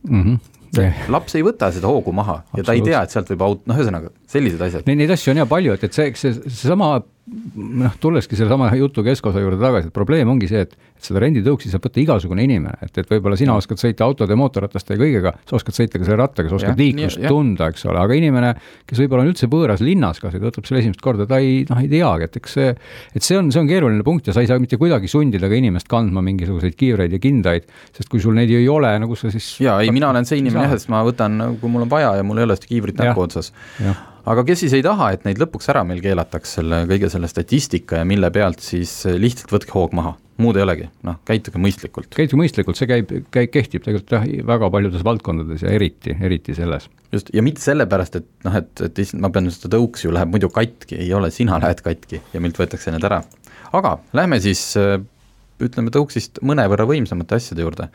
[0.08, 0.38] mm, -hmm
[1.12, 3.76] laps ei võta seda hoogu maha ja ta ei tea, et sealt võib aut-, noh,
[3.76, 4.86] ühesõnaga sellised asjad.
[4.88, 6.94] Neid, neid asju on ja palju, et, et see, see, seesama
[7.54, 11.70] noh, tulleski sellesama jutu keskosa juurde tagasi, et probleem ongi see, et, et seda renditõuksi
[11.70, 15.56] saab võtta igasugune inimene, et, et võib-olla sina oskad sõita autode, mootorrataste ja kõigega, sa
[15.58, 18.52] oskad sõita ka selle rattaga, sa oskad ja, liiklust ja, tunda, eks ole, aga inimene,
[18.90, 21.82] kes võib-olla on üldse võõras linnas kas või võtab selle esimest korda, ta ei, noh,
[21.84, 22.74] ei teagi, et eks see,
[23.14, 25.58] et see on, see on keeruline punkt ja sa ei saa mitte kuidagi sundida ka
[25.62, 29.34] inimest kandma mingisuguseid kiivreid ja kindaid, sest kui sul neid ei ole, no kus sa
[29.34, 32.16] siis jaa, ei, mina olen see inimene jah, et ma võtan, kui mul on vaja
[32.18, 33.52] ja mul ei ole seda kiivrit näpu otsas
[34.28, 38.02] aga kes siis ei taha, et neid lõpuks ära meil keelataks, selle kõige selle statistika
[38.02, 42.10] ja mille pealt siis lihtsalt võtke hoog maha, muud ei olegi, noh, käituge mõistlikult.
[42.14, 46.88] käituge mõistlikult, see käib, käib, kehtib tegelikult jah, väga paljudes valdkondades ja eriti, eriti selles.
[47.12, 50.32] just, ja mitte sellepärast, et noh, et, et issand, ma pean seda tõuks ju läheb
[50.32, 53.22] muidu katki, ei ole, sina lähed katki ja meilt võetakse need ära.
[53.72, 54.62] aga lähme siis
[55.62, 57.90] ütleme tõuksist mõnevõrra võimsamate asjade juurde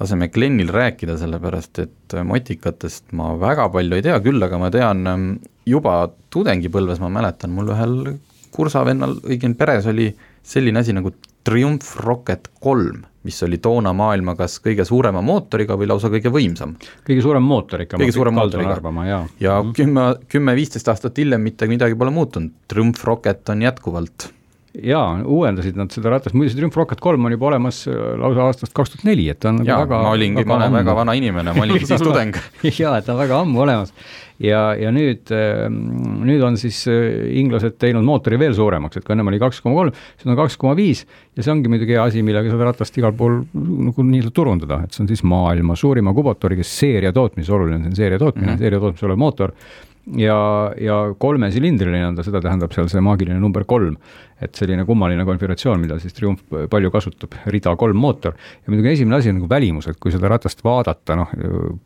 [0.00, 5.04] laseme Glenil rääkida, sellepärast et motikatest ma väga palju ei tea, küll aga ma tean
[5.06, 5.28] ähm,
[5.68, 7.98] juba tudengipõlves, ma mäletan, mul ühel
[8.54, 10.08] kursavennal, õigemini peres oli
[10.42, 11.12] selline asi nagu
[11.44, 16.74] Triumph Rocket kolm, mis oli toona maailma kas kõige suurema mootoriga või lausa kõige võimsam.
[17.06, 18.00] kõige suurem mootor ikka.
[18.00, 18.80] kõige suurem mootoriga.
[19.06, 19.72] ja, ja mhm.
[19.76, 24.30] kümme, kümme-viisteist aastat hiljem mitte midagi pole muutunud, Triumph Rocket on jätkuvalt
[24.70, 28.46] jaa, uuendasid nad seda ratast, muide see Triumph Rocket kolm on juba olemas äh, lausa
[28.46, 31.14] aastast kaks tuhat neli, et ta on nagu väga ma olingi, ma olen väga vana
[31.18, 32.38] inimene, ma olingi siis tudeng.
[32.80, 33.90] Jaa, et ta on väga ammu olemas.
[34.40, 35.80] ja, ja nüüd, ähm,
[36.28, 39.82] nüüd on siis äh, inglased teinud mootori veel suuremaks, et kui ennem oli kaks koma
[39.82, 41.02] kolm, siis on kaks koma viis
[41.36, 44.94] ja see ongi muidugi hea asi, millega seda ratast igal pool nagu nii-öelda turundada, et
[44.94, 48.52] see on siis maailma suurima kubotoriga seeria tootmises, oluline on see seeria tootmine.
[48.52, 48.64] Mm, -hmm.
[48.64, 49.56] seeria tootmises olev mootor
[50.06, 53.96] ja, ja kolmesilindriline on ta, seda tähendab seal see maagiline number kolm.
[54.40, 58.32] Et selline kummaline konfiguratsioon, mida siis Triumph palju kasutab, rida kolm mootor.
[58.64, 61.34] ja muidugi esimene asi on nagu välimus, et kui seda ratast vaadata, noh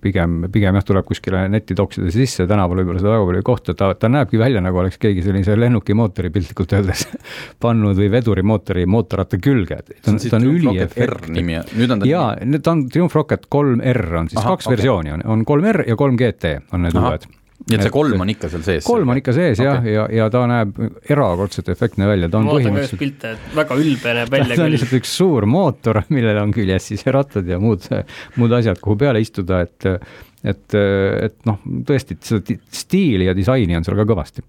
[0.05, 3.74] pigem, pigem jah, tuleb kuskile netti toksida sisse, tänaval võib-olla seda väga palju ei kohta,
[3.74, 7.09] ta, ta näebki välja nagu oleks keegi sellise lennukimootori piltlikult öeldes
[7.64, 11.48] pannud või vedurimootori mootorratta külge, et ta on, ta on üliefektne.
[11.74, 12.29] nüüd on ta jaa,
[12.62, 14.79] ta on Triumph Rocket kolm R on siis Aha, kaks okay.
[14.79, 15.18] versiooni.
[15.18, 17.27] On, on kolm R ja kolm GT on need uued
[17.64, 18.85] nii et see kolm on ikka seal sees?
[18.87, 19.69] kolm on ikka sees okay.
[19.71, 20.79] jah, ja, ja ta näeb
[21.11, 24.59] erakordselt efektne välja, ta on ma just pilte, et väga ülbe näeb välja küll.
[24.59, 27.87] ta on lihtsalt üks suur mootor, millel on küljes siis rattad ja muud,
[28.40, 29.90] muud asjad, kuhu peale istuda, et
[30.45, 31.57] et, et noh,
[31.88, 34.45] tõesti, seda stiili ja disaini on seal ka kõvasti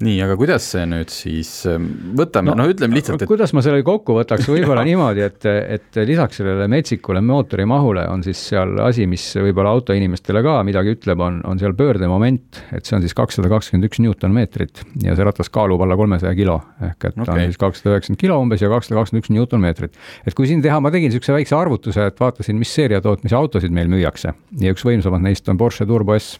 [0.00, 1.86] nii, aga kuidas see nüüd siis, ähm,
[2.16, 6.40] võtame, no, ütleme lihtsalt, et kuidas ma selle kokku võtaks, võib-olla niimoodi, et, et lisaks
[6.40, 11.60] sellele metsikule mootorimahule on siis seal asi, mis võib-olla autoinimestele ka midagi ütleb, on, on
[11.60, 15.98] seal pöördemoment, et see on siis kakssada kakskümmend üks Newton-meetrit ja see ratas kaalub alla
[16.00, 17.26] kolmesaja kilo, ehk et okay.
[17.26, 20.00] ta on siis kakssada üheksakümmend kilo umbes ja kakssada kakskümmend üks Newton-meetrit.
[20.24, 23.92] et kui siin teha, ma tegin niisuguse väikse arvutuse, et vaatasin, mis seeriatootmise autosid meil
[23.92, 24.32] müüakse
[24.64, 26.38] ja üks võimsamad neist on Porsche Turbo S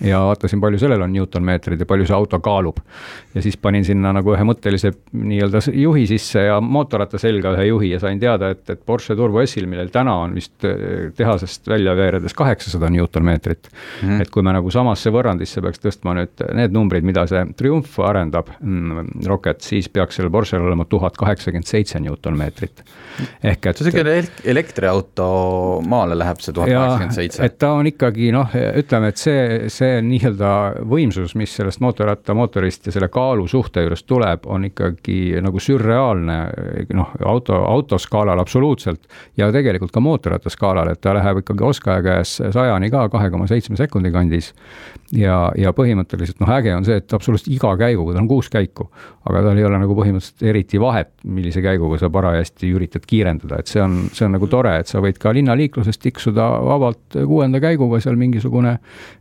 [0.00, 2.80] ja vaatasin, palju sellel on Newton-meetrid ja palju see auto kaalub.
[3.34, 8.00] ja siis panin sinna nagu ühemõttelise nii-öelda juhi sisse ja mootorratta selga ühe juhi ja
[8.02, 12.34] sain teada, et, et Porsche Turbo S-il, millel täna on vist eh, tehasest välja veeredes
[12.34, 14.08] kaheksasada Newton-meetrit mm.
[14.08, 14.22] -hmm.
[14.22, 18.50] et kui me nagu samasse võrrandisse peaks tõstma nüüd need numbrid, mida see Triumph arendab
[18.60, 22.84] mm,, Rocket, siis peaks sellel Porschel olema tuhat kaheksakümmend seitse Newton-meetrit.
[23.42, 23.76] ehk et.
[23.76, 25.28] see on siuke elektriauto
[25.86, 27.44] maale läheb see tuhat kaheksakümmend seitse.
[27.44, 30.50] et ta on ikkagi noh, ütleme, et see, see see nii-öelda
[30.88, 36.38] võimsus, mis sellest mootorrattamootorist ja selle kaalu suhte juures tuleb, on ikkagi nagu sürreaalne
[36.96, 39.08] noh, auto, autoskaalal absoluutselt
[39.40, 43.78] ja tegelikult ka mootorrattaskaalal, et ta läheb ikkagi oskaja käes sajani ka kahe koma seitsme
[43.80, 44.52] sekundi kandis.
[45.12, 48.88] ja, ja põhimõtteliselt noh, äge on see, et absoluutselt iga käiguga, tal on kuus käiku,
[49.28, 53.70] aga tal ei ole nagu põhimõtteliselt eriti vahet, millise käiguga sa parajasti üritad kiirendada, et
[53.70, 58.00] see on, see on nagu tore, et sa võid ka linnaliikluses tiksuda vabalt kuuenda käiguga
[58.02, 58.78] seal mingisugune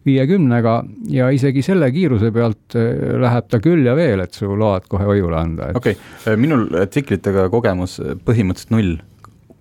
[0.07, 4.53] viiekümne kümnega ja isegi selle kiiruse pealt äh, läheb ta küll ja veel, et su
[4.55, 5.77] load kohe hoiule anda et....
[5.77, 8.99] okei okay., minul tsiklitega kogemus põhimõtteliselt null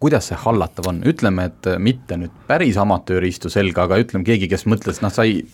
[0.02, 4.48] kuidas see hallatav on, ütleme, et mitte nüüd päris amatöör istu selga, aga ütleme keegi,
[4.50, 5.44] kes mõtles, noh, sai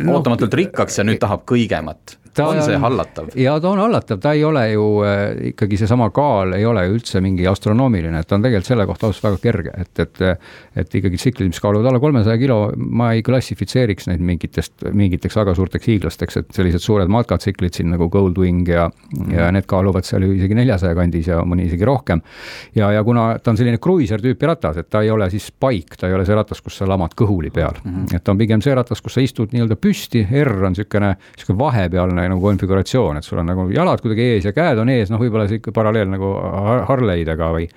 [0.00, 3.32] no, ootamatult rikkaks ja nüüd tahab kõigemat ta on see hallatav?
[3.38, 6.98] jaa, ta on hallatav, ta ei ole ju äh, ikkagi seesama kaal ei ole ju
[6.98, 10.24] üldse mingi astronoomiline, et ta on tegelikult selle kohta ausalt väga kerge, et, et
[10.78, 15.54] et ikkagi tsiklid, mis kaaluvad alla kolmesaja kilo, ma ei klassifitseeriks neid mingitest, mingiteks väga
[15.58, 19.32] suurteks hiiglasteks, et sellised suured matkatsiklid siin nagu Goldwing ja mm.
[19.34, 22.22] ja need kaaluvad seal ju isegi neljasaja kandis ja mõni isegi rohkem.
[22.76, 25.96] ja, ja kuna ta on selline kruiiser tüüpi ratas, et ta ei ole siis paik,
[25.98, 28.16] ta ei ole see ratas, kus sa lamad kõhuli peal mm, -hmm.
[28.16, 31.58] et ta on pigem see ratas, kus sa istud nii-öelda püsti, R on niisugune, niisugune
[31.58, 35.20] vahepealne nagu konfiguratsioon, et sul on nagu jalad kuidagi ees ja käed on ees, noh,
[35.22, 36.32] võib-olla sihuke paralleel nagu
[36.88, 37.68] Harley'dega või.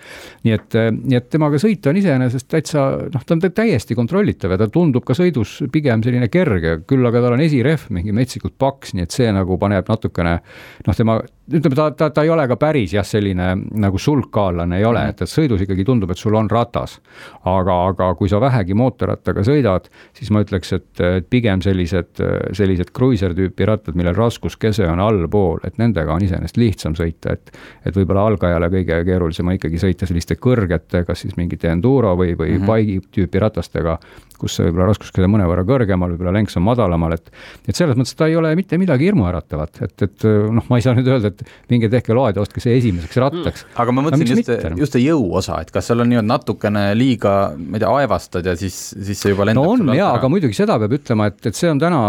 [0.48, 4.62] nii et, nii et temaga sõita on iseenesest täitsa noh, ta on täiesti kontrollitav ja
[4.62, 8.96] ta tundub ka sõidus pigem selline kerge, küll aga tal on esirehv mingi metsikult paks,
[8.98, 10.40] nii et see nagu paneb natukene
[10.88, 11.20] noh, tema
[11.52, 15.16] ütleme, ta, ta, ta ei ole ka päris jah, selline nagu sulgkaallane ei ole, mhm.
[15.16, 17.00] et, et sõidus ikkagi tundub, et sul on ratas.
[17.46, 22.22] aga, aga kui sa vähegi mootorrattaga sõidad, siis ma ütleks, et pigem sellised,
[22.58, 27.52] sellised kruiser tüüpi rattad, millel raskuskese on allpool, et nendega on iseenesest lihtsam sõita, et
[27.86, 32.36] et võib-olla algajale kõige keerulisem on ikkagi sõita selliste kõrgete, kas siis mingite enduro või,
[32.38, 32.72] või mm -hmm.
[32.72, 33.98] bike'i tüüpi ratastega,
[34.42, 37.30] kus võib-olla raskuskese mõnevõrra kõrgemal, võib-olla lenks on madalamal, et
[37.70, 40.96] et selles mõttes ta ei ole mitte midagi hirmuäratavat, et, et noh, ma ei saa
[40.98, 43.66] nüüd öelda, et minge tehke loed ja ostke see esimeseks rattaks.
[43.66, 43.78] Mm..
[43.84, 44.52] aga ma mõtlesin just,
[44.82, 48.48] just see jõu osa, et kas seal on nii-öelda natukene liiga, ma ei tea, aevastad
[48.50, 51.40] ja siis, siis see juba lendab no on jaa, aga muidugi seda peab ütlema, et,
[51.52, 52.02] et see on täna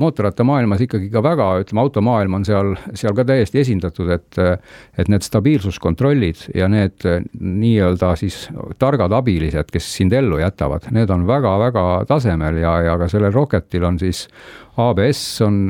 [0.00, 4.40] mootorrattamaailmas ikkagi ka väga, ütleme, automaailm on seal, seal ka täiesti esindatud, et
[4.98, 8.44] et need stabiilsuskontrollid ja need nii-öelda siis
[8.78, 11.73] targad abilised, kes sind ellu jätavad, need on väga-väga
[12.08, 14.26] tasemel ja, ja ka sellel Rocketil on siis
[14.80, 15.60] ABS on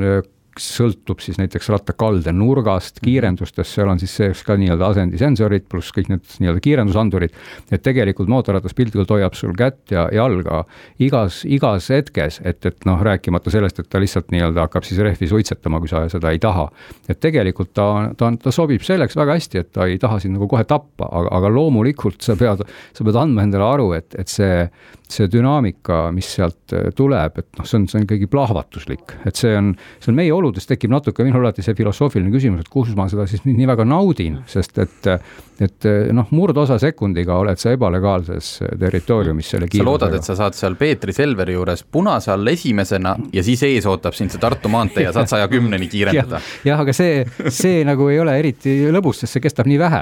[0.61, 6.09] sõltub siis näiteks rattakalde nurgast, kiirendustest, seal on siis sees ka nii-öelda asendisensorid pluss kõik
[6.11, 7.35] need nii-öelda kiirendusandurid.
[7.71, 10.63] et tegelikult mootorratas piltlikult hoiab sul kätt ja jalga
[10.99, 15.27] igas, igas hetkes, et, et noh, rääkimata sellest, et ta lihtsalt nii-öelda hakkab siis rehvi
[15.27, 16.69] suitsetama, kui sa seda ei taha.
[17.09, 20.47] et tegelikult ta, ta, ta sobib selleks väga hästi, et ta ei taha sind nagu
[20.47, 22.63] kohe tappa, aga, aga loomulikult sa pead,
[22.95, 24.69] sa pead andma endale aru, et, et see
[25.11, 29.53] see dünaamika, mis sealt tuleb, et noh, see on, see on ikkagi plahvatuslik, et see
[29.57, 33.09] on, see on meie oludes tekib natuke minul alati see filosoofiline küsimus, et kus ma
[33.11, 35.13] seda siis nüüd nii väga naudin, sest et
[35.61, 40.75] et noh, murdosa sekundiga oled sa ebalegaalses territooriumis selle sa loodad, et sa saad seal
[40.79, 45.13] Peetri Selveri juures punase all esimesena ja siis ees ootab sind see Tartu maantee ja
[45.15, 46.41] saad saja kümneni kiirendada.
[46.69, 50.01] jah, aga see, see nagu ei ole eriti lõbus, sest see kestab nii vähe.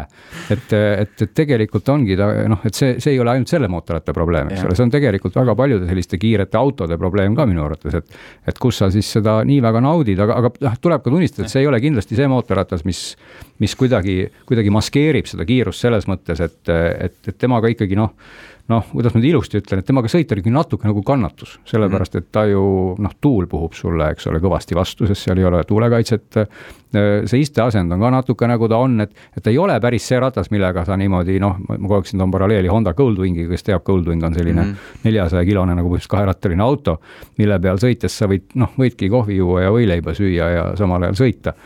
[0.56, 4.16] et, et, et tegelikult ongi ta noh, et see, see ei ole ainult selle mootorratta
[4.16, 8.00] probleem, eks ole, see on tegelikult väga paljude selliste kiirete autode probleem ka minu arvates,
[8.00, 11.48] et et kus sa siis seda nii väga naudid, aga, aga noh, tuleb ka tunnistada,
[11.48, 13.04] et see ei ole kindlasti see mootorratas, mis
[13.64, 14.18] mis kuidagi,
[14.50, 18.16] kuidagi maskeerib seda kiirust selles mõttes, et, et, et temaga ikkagi noh,
[18.72, 22.30] noh, kuidas ma nüüd ilusti ütlen, et temaga sõita oli natuke nagu kannatus, sellepärast et
[22.32, 22.64] ta ju
[23.04, 26.40] noh, tuul puhub sulle, eks ole, kõvasti vastu, sest seal ei ole tuulekaitset.
[26.94, 30.20] see isteasend on ka natuke nagu ta on, et, et ta ei ole päris see
[30.22, 33.84] ratas, millega sa niimoodi noh, ma kogu aeg siin toon paralleeli Honda Goldwingiga, kes teab,
[33.84, 34.68] Goldwing on selline
[35.04, 35.50] neljasaja mm -hmm.
[35.50, 37.00] kilone nagu põhimõtteliselt kaherattaline auto,
[37.38, 41.20] mille peal sõites sa võid noh, võidki kohvi juua ja võileiba süüa ja samal ajal
[41.26, 41.58] sõita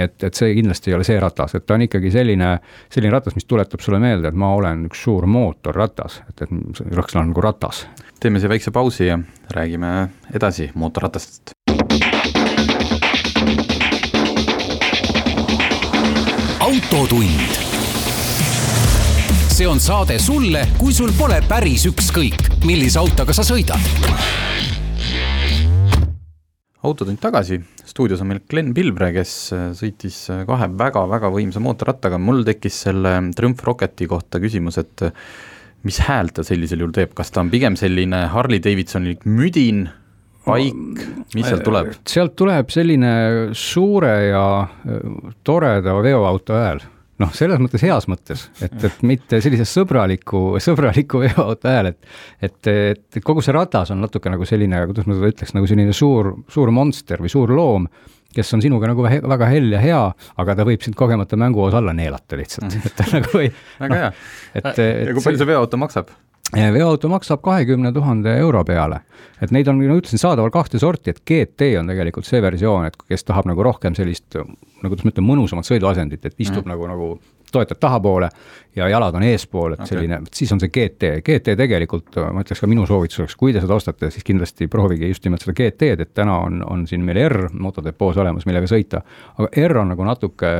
[0.00, 2.54] et, et see kindlasti ei ole see ratas, et ta on ikkagi selline,
[2.92, 7.18] selline ratas, mis tuletab sulle meelde, et ma olen üks suur mootorratas, et, et rõks
[7.18, 7.86] on nagu ratas.
[8.20, 9.18] teeme siia väikse pausi ja
[9.50, 11.52] räägime edasi mootorratastest.
[16.62, 17.58] autotund.
[19.52, 24.71] see on saade sulle, kui sul pole päris ükskõik, millise autoga sa sõidad
[26.82, 32.18] autotund tagasi, stuudios on meil Glen Pilvre, kes äh, sõitis äh, kahe väga-väga võimsa mootorrattaga,
[32.18, 35.12] mul tekkis selle Triumph Rocketi kohta küsimus, et äh,
[35.86, 39.86] mis häält ta sellisel juhul teeb, kas ta on pigem selline Harley Davidsonik müdin,
[40.46, 41.04] paik,
[41.36, 41.92] mis sealt tuleb?
[42.10, 43.12] sealt tuleb selline
[43.54, 44.46] suure ja
[45.46, 46.82] toreda veoauto hääl
[47.22, 52.72] noh, selles mõttes heas mõttes, et, et mitte sellise sõbraliku, sõbraliku veoauto hääl, et et,
[52.72, 56.32] et kogu see ratas on natuke nagu selline, kuidas ma seda ütleks, nagu selline suur,
[56.52, 57.86] suur monster või suur loom,
[58.32, 60.02] kes on sinuga nagu väga hell ja hea,
[60.40, 64.02] aga ta võib sind kogemata mänguosa alla neelata lihtsalt mm, et ta nagu ei väga
[64.02, 64.28] hea no,.
[64.54, 66.12] et, et ja kui palju see veoauto maksab?
[66.52, 69.00] Veoauto maksab kahekümne tuhande euro peale.
[69.42, 72.96] et neid on, nagu ütlesin, saadaval kahte sorti, et GT on tegelikult see versioon, et
[73.08, 76.74] kes tahab nagu rohkem sellist, no kuidas ma ütlen, mõnusamat sõiduasendit, et istub mm.
[76.74, 77.08] nagu, nagu
[77.52, 78.28] toetad tahapoole
[78.76, 79.90] ja jalad on eespool, et okay.
[79.92, 83.76] selline, siis on see GT, GT tegelikult ma ütleks ka minu soovituseks, kui te seda
[83.76, 87.48] ostate, siis kindlasti proovige just nimelt seda GT-d, et täna on, on siin meil R
[87.52, 89.02] motodepoos olemas, millega sõita.
[89.36, 90.52] aga R on nagu natuke,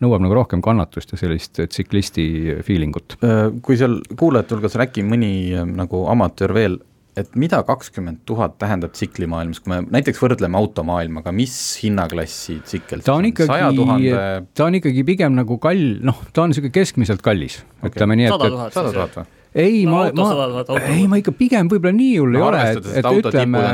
[0.00, 2.26] nõuab nagu rohkem kannatust ja sellist tsiklisti
[2.64, 3.18] feeling ut.
[3.24, 6.80] Äh, kui seal kuulajate hulgas on äkki mõni äh, nagu amatöör veel
[7.22, 13.16] et mida kakskümmend tuhat tähendab tsiklimaailmas, kui me näiteks võrdleme automaailmaga, mis hinnaklassi tsikkel ta
[13.18, 14.14] on ikkagi,
[14.54, 18.30] ta on ikkagi pigem nagu kall-, noh, ta on niisugune keskmiselt kallis okay., ütleme nii,
[18.30, 19.28] et sada tuhat, või?
[19.54, 23.10] ei no,, ma, ma, ei ma ikka pigem võib-olla nii hull ei ole, et, et
[23.10, 23.64] ütleme,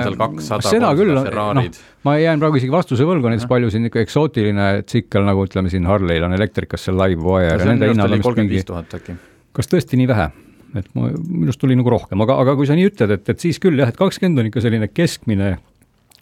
[0.65, 1.69] seda küll, noh,
[2.09, 5.89] ma jään praegu isegi vastuse võlgu, näiteks palju siin ikka eksootiline tsikkel, nagu ütleme siin
[5.89, 9.21] Harley'l on Electricas see Live Wire ja nende hinnad on vist mingi,
[9.57, 10.33] kas tõesti nii vähe?
[10.81, 13.59] Et ma, minust tuli nagu rohkem, aga, aga kui sa nii ütled, et, et siis
[13.63, 15.51] küll jah, et kakskümmend on ikka selline keskmine,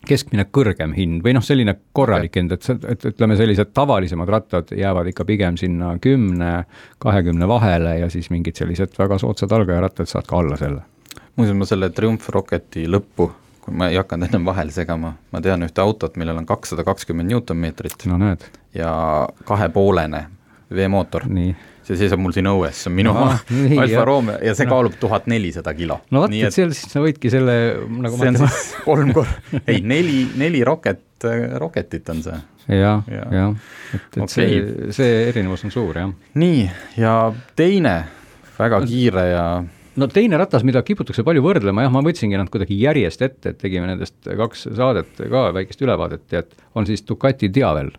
[0.09, 5.13] keskmine kõrgem hind või noh, selline korralik hind, et, et ütleme, sellised tavalisemad rattad jäävad
[5.13, 6.53] ikka pigem sinna kümne,
[7.03, 10.85] kahekümne vahele ja siis mingid sellised väga soodsad algajarattad saad ka alla selle.
[11.37, 13.31] muuseas, ma selle Triumph Rocketi lõppu
[13.65, 17.33] kui ma ei hakanud ennem vahele segama, ma tean ühte autot, millel on kakssada kakskümmend
[17.33, 18.45] Newton-meetrit no, näed.
[18.77, 18.93] ja
[19.49, 20.27] kahepoolene
[20.77, 21.27] veemootor.
[21.85, 24.97] see seisab mul siin õues, see on minu no, nii, Alfa Romeo ja see kaalub
[25.01, 26.01] tuhat nelisada kilo.
[26.15, 27.57] no vot, et seal siis sa võidki selle
[28.07, 29.37] nagu see on siis kolm korda,
[29.71, 31.29] ei neli, neli roket,
[31.61, 32.41] roketit on see
[32.81, 32.97] ja,.
[33.05, 33.55] jah, jah,
[33.93, 34.35] et, et okay.
[34.35, 36.13] see, see erinevus on suur, jah.
[36.41, 36.67] nii,
[37.01, 37.17] ja
[37.59, 37.97] teine
[38.59, 39.47] väga kiire ja
[40.01, 43.61] no teine ratas, mida kiputakse palju võrdlema, jah, ma võtsingi nad kuidagi järjest ette, et
[43.61, 47.93] tegime nendest kaks saadet ka väikest ülevaadet ja et on siis Ducati Diavel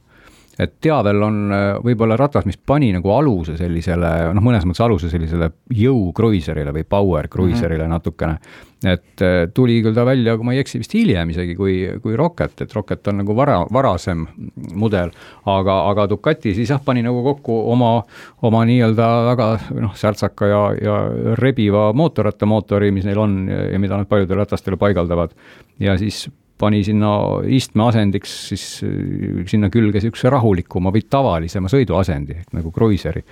[0.60, 5.10] et Diavel on äh, võib-olla ratas, mis pani nagu aluse sellisele, noh, mõnes mõttes aluse
[5.12, 7.98] sellisele jõukruiserile või power cruiserile mm -hmm.
[7.98, 8.64] natukene.
[8.86, 12.16] et äh, tuli küll ta välja, kui ma ei eksi, vist hiljem isegi kui, kui
[12.16, 14.28] Rocket, et Rocket on nagu vara, varasem
[14.74, 15.12] mudel,
[15.46, 18.04] aga, aga Ducati siis jah, pani nagu kokku oma,
[18.42, 19.50] oma nii-öelda väga
[19.82, 20.96] noh, särtsaka ja, ja
[21.36, 25.32] rebiva mootorrattamootori, mis neil on ja mida nad paljudele ratastele paigaldavad.
[25.80, 27.12] ja siis pani sinna
[27.52, 33.24] istmeasendiks siis äh, sinna külge niisuguse rahulikuma või tavalisema sõiduasendi, nagu kruiiseri.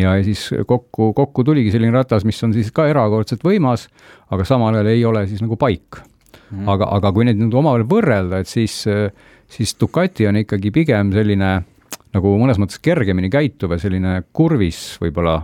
[0.00, 3.86] ja siis kokku, kokku tuligi selline ratas, mis on siis ka erakordselt võimas,
[4.34, 6.02] aga samal ajal ei ole siis nagu paik.
[6.50, 6.68] Mm..
[6.70, 8.84] aga, aga kui neid nüüd omavahel võrrelda, et siis,
[9.50, 11.48] siis Ducati on ikkagi pigem selline
[12.14, 15.40] nagu mõnes mõttes kergemini käituv ja selline kurvis võib-olla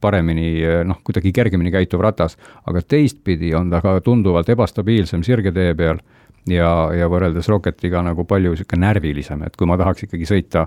[0.00, 6.00] paremini noh, kuidagi kergemini käituv ratas, aga teistpidi on ta ka tunduvalt ebastabiilsem sirgetee peal
[6.48, 10.66] ja, ja võrreldes Rocketiga nagu palju niisugune närvilisem, et kui ma tahaks ikkagi sõita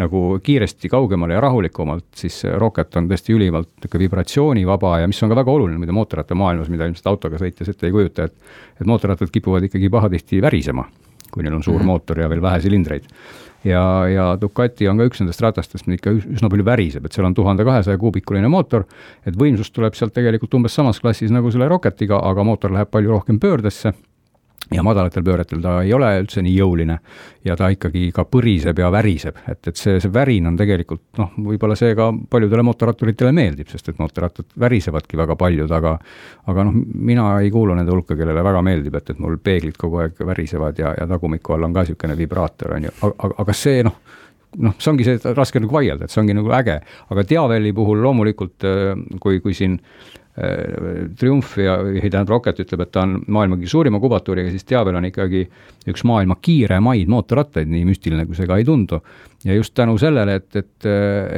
[0.00, 5.30] nagu kiiresti kaugemale ja rahulikumalt, siis Rocket on tõesti ülimalt niisugune vibratsioonivaba ja mis on
[5.30, 9.30] ka väga oluline muide mootorrattamaailmas, mida ilmselt autoga sõites ette ei kujuta, et et mootorrattad
[9.30, 10.88] kipuvad ikkagi pahatihti värisema,
[11.30, 11.92] kui neil on suur mm -hmm.
[11.94, 13.06] mootor ja veel vähe silindreid
[13.64, 17.26] ja, ja Ducati on ka üks nendest ratastest, mis ikka üsna palju väriseb, et seal
[17.26, 18.84] on tuhande kahesaja kuubikuline mootor,
[19.26, 23.10] et võimsus tuleb sealt tegelikult umbes samas klassis nagu selle Rocketiga, aga mootor läheb palju
[23.10, 23.94] rohkem pöördesse
[24.72, 26.96] ja madalatel pööretel ta ei ole üldse nii jõuline
[27.44, 31.34] ja ta ikkagi ka põriseb ja väriseb, et, et see, see värin on tegelikult noh,
[31.50, 35.94] võib-olla see ka paljudele mootorratturitele meeldib, sest et mootorrattad värisevadki väga paljud, aga
[36.50, 40.00] aga noh, mina ei kuulu nende hulka, kellele väga meeldib, et, et mul peeglid kogu
[40.04, 43.84] aeg värisevad ja, ja tagumiku all on ka niisugune vibraator, on ju, aga, aga see
[43.84, 44.00] noh,
[44.64, 46.80] noh, see ongi see, raske nagu vaielda, et see ongi nagu äge,
[47.12, 48.68] aga Diaveli puhul loomulikult
[49.20, 53.70] kui, kui siin Äh, Triumph ja, või tähendab Rocket ütleb, et ta on maailma kõige
[53.70, 55.44] suurima kubatuuriga, siis Diabel on ikkagi
[55.92, 58.98] üks maailma kiiremaid mootorrattaid, nii müstiline kui see ka ei tundu.
[59.44, 60.86] ja just tänu sellele, et, et,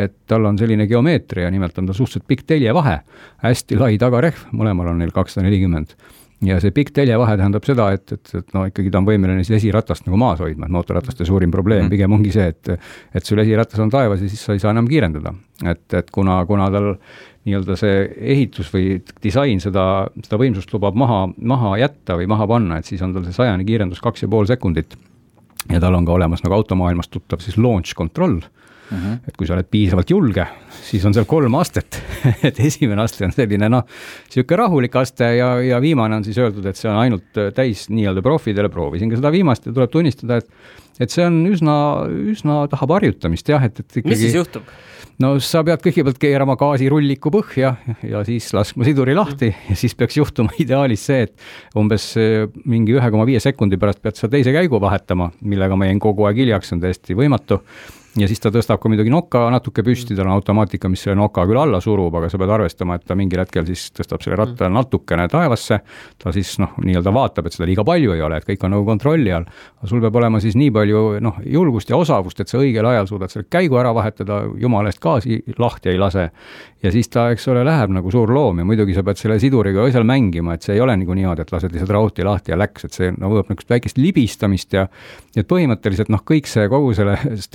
[0.07, 3.01] et tal on selline geomeetria, nimelt on ta suhteliselt pikk teljevahe,
[3.45, 5.93] hästi lai tagarehv, mõlemal on neil kakssada nelikümmend
[6.45, 9.57] ja see pikk teljevahe tähendab seda, et, et, et no ikkagi ta on võimeline siis
[9.61, 11.93] esiratast nagu maas hoidma, et mootorrataste suurim probleem mm.
[11.93, 12.73] pigem ongi see, et
[13.17, 15.33] et sul esiratas on taevas ja siis sa ei saa enam kiirendada.
[15.65, 16.95] et, et kuna, kuna tal
[17.47, 17.99] nii-öelda see
[18.35, 23.03] ehitus või disain seda, seda võimsust lubab maha, maha jätta või maha panna, et siis
[23.07, 24.97] on tal see sajane kiirendus kaks ja pool sekundit.
[25.71, 29.19] ja tal on ka olemas nagu automaailmas tuttav siis launch control Mm -hmm.
[29.29, 30.47] et kui sa oled piisavalt julge,
[30.83, 32.01] siis on seal kolm astet
[32.49, 33.85] et esimene aste on selline noh,
[34.29, 38.23] niisugune rahulik aste ja, ja viimane on siis öeldud, et see on ainult täis nii-öelda
[38.23, 40.51] profidele, proovisin ka seda viimast ja tuleb tunnistada, et
[41.01, 41.77] et see on üsna,
[42.33, 44.69] üsna tahab harjutamist jah, et, et ikkagi mis siis juhtub?
[45.23, 47.75] no sa pead kõigepealt keerama gaasirulliku põhja
[48.05, 52.13] ja siis laskma siduri lahti ja siis peaks juhtuma ideaalis see, et umbes
[52.65, 56.29] mingi ühe koma viie sekundi pärast pead sa teise käigu vahetama, millega ma jäin kogu
[56.29, 57.61] aeg hiljaks, on täiesti võimatu
[58.21, 61.45] ja siis ta tõstab ka muidugi noka natuke püsti, tal on automaatika, mis selle noka
[61.49, 64.69] küll alla surub, aga sa pead arvestama, et ta mingil hetkel siis tõstab selle ratta
[64.69, 64.77] mm.
[64.79, 65.81] natukene taevasse,
[66.23, 68.87] ta siis noh, nii-öelda vaatab, et seda liiga palju ei ole, et kõik on nagu
[68.89, 69.49] kontrolli all.
[69.81, 73.11] aga sul peab olema siis nii palju noh, julgust ja osavust, et sa õigel ajal
[73.11, 76.31] suudad selle käigu ära vahetada, jumala eest gaasi lahti ei lase
[76.87, 79.85] ja siis ta, eks ole, läheb nagu suur loom ja muidugi sa pead selle siduriga
[79.85, 82.59] ka seal mängima, et see ei ole nagu niimoodi, et lased lihtsalt rauti lahti ja
[82.61, 84.87] läks, et see nõuab no, niisugust väikest libistamist ja
[85.37, 87.17] et põhimõtteliselt noh, kõik see, kogu selle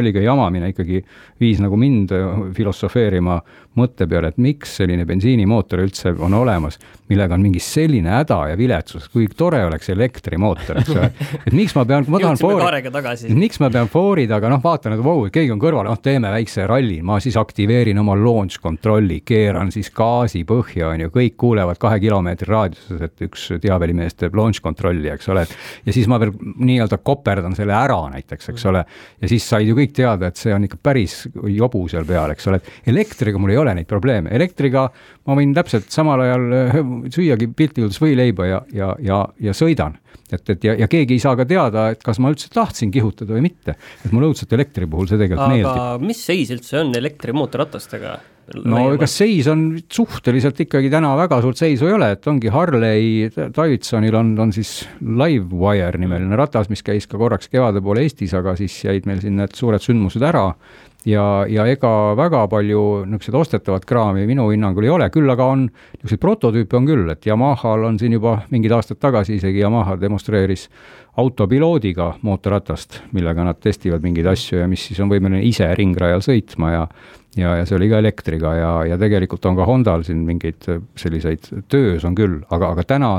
[0.00, 1.02] stardikontrolliga jamamine ikkagi
[1.40, 2.12] viis nagu mind
[2.56, 3.40] filosofeerima
[3.78, 6.78] mõtte peale, et miks selline bensiinimootor üldse on olemas,
[7.10, 11.10] millega on mingi selline häda ja viletsus, kui tore oleks elektrimootor, eks ole.
[11.46, 15.04] et miks ma pean, ma tahan foori, miks ma pean foori taga, noh, vaatan, et
[15.04, 19.70] vau, keegi on kõrval, noh, teeme väikse ralli, ma siis aktiveerin oma launch kontrolli, keeran
[19.74, 24.62] siis gaasi põhja, on ju, kõik kuulevad kahe kilomeetri raadiuses, et üks teabelimees teeb launch
[24.64, 25.46] kontrolli, eks ole.
[25.86, 28.82] ja siis ma veel nii-öelda koperdan selle ära näiteks, eks ole.
[29.22, 31.16] ja siis said ju kõik teada, et see on ikka päris
[31.54, 34.86] jobu seal peal, eks ole, et elektriga mul ei ole neid probleeme, elektriga
[35.28, 36.78] ma võin täpselt samal ajal äh,
[37.14, 39.98] süüagi piltlikult võileiba ja, ja, ja, ja sõidan.
[40.30, 43.34] et, et ja, ja keegi ei saa ka teada, et kas ma üldse tahtsin kihutada
[43.36, 43.76] või mitte.
[44.04, 45.72] et mulle õudselt elektri puhul see tegelikult aga meeldib.
[45.72, 48.18] aga mis seis üldse on elektrimootorratastega?
[48.64, 53.30] No ega seis on suhteliselt ikkagi täna väga suurt seisu ei ole, et ongi Harley
[53.30, 58.56] Davidsonil on, on siis Livewire nimeline ratas, mis käis ka korraks kevade poole Eestis, aga
[58.58, 60.48] siis jäid meil siin need suured sündmused ära
[61.08, 65.66] ja, ja ega väga palju niisuguseid ostetavat kraami minu hinnangul ei ole, küll aga on,
[65.96, 70.68] niisuguseid prototüüpe on küll, et Yamahal on siin juba mingid aastad tagasi isegi Yamaha demonstreeris
[71.20, 76.74] autopiloodiga mootorratast, millega nad testivad mingeid asju ja mis siis on võimeline ise ringrajal sõitma
[76.76, 76.84] ja
[77.38, 80.66] ja, ja see oli ka elektriga ja, ja tegelikult on ka Hondal siin mingeid
[80.98, 83.10] selliseid töös on küll, aga, aga täna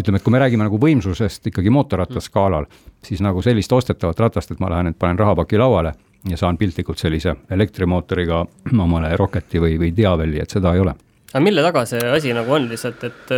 [0.00, 2.64] ütleme, et kui me räägime nagu võimsusest ikkagi mootorrattaskaalal,
[3.04, 5.92] siis nagu sellist ostetavat ratast, et ma lähen, et panen rahapaki lauale
[6.28, 8.44] ja saan piltlikult sellise elektrimootoriga
[8.86, 10.94] omale Rocketi või, või Diaveli, et seda ei ole.
[11.32, 13.36] aga mille taga see asi nagu on lihtsalt, et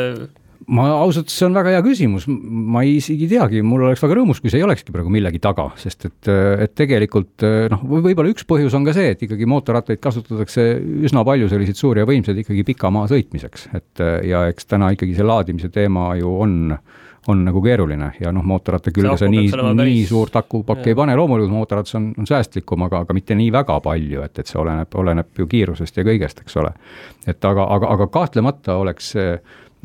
[0.68, 4.40] ma ausalt, see on väga hea küsimus, ma ei isegi teagi, mul oleks väga rõõmus,
[4.42, 6.30] kui see ei olekski praegu millegi taga, sest et,
[6.66, 10.66] et tegelikult noh, võib-olla üks põhjus on ka see, et ikkagi mootorrattaid kasutatakse
[11.08, 15.16] üsna palju selliseid suuri ja võimsaid ikkagi pika maa sõitmiseks, et ja eks täna ikkagi
[15.16, 16.58] see laadimise teema ju on
[17.28, 21.52] on nagu keeruline ja noh, mootorratta külge sa nii, nii suurt akupakki ei pane, loomulikult
[21.52, 25.42] mootorratas on, on säästlikum, aga, aga mitte nii väga palju, et, et see oleneb, oleneb
[25.42, 26.72] ju kiirusest ja kõigest, eks ole.
[27.28, 29.34] et aga, aga, aga kahtlemata oleks see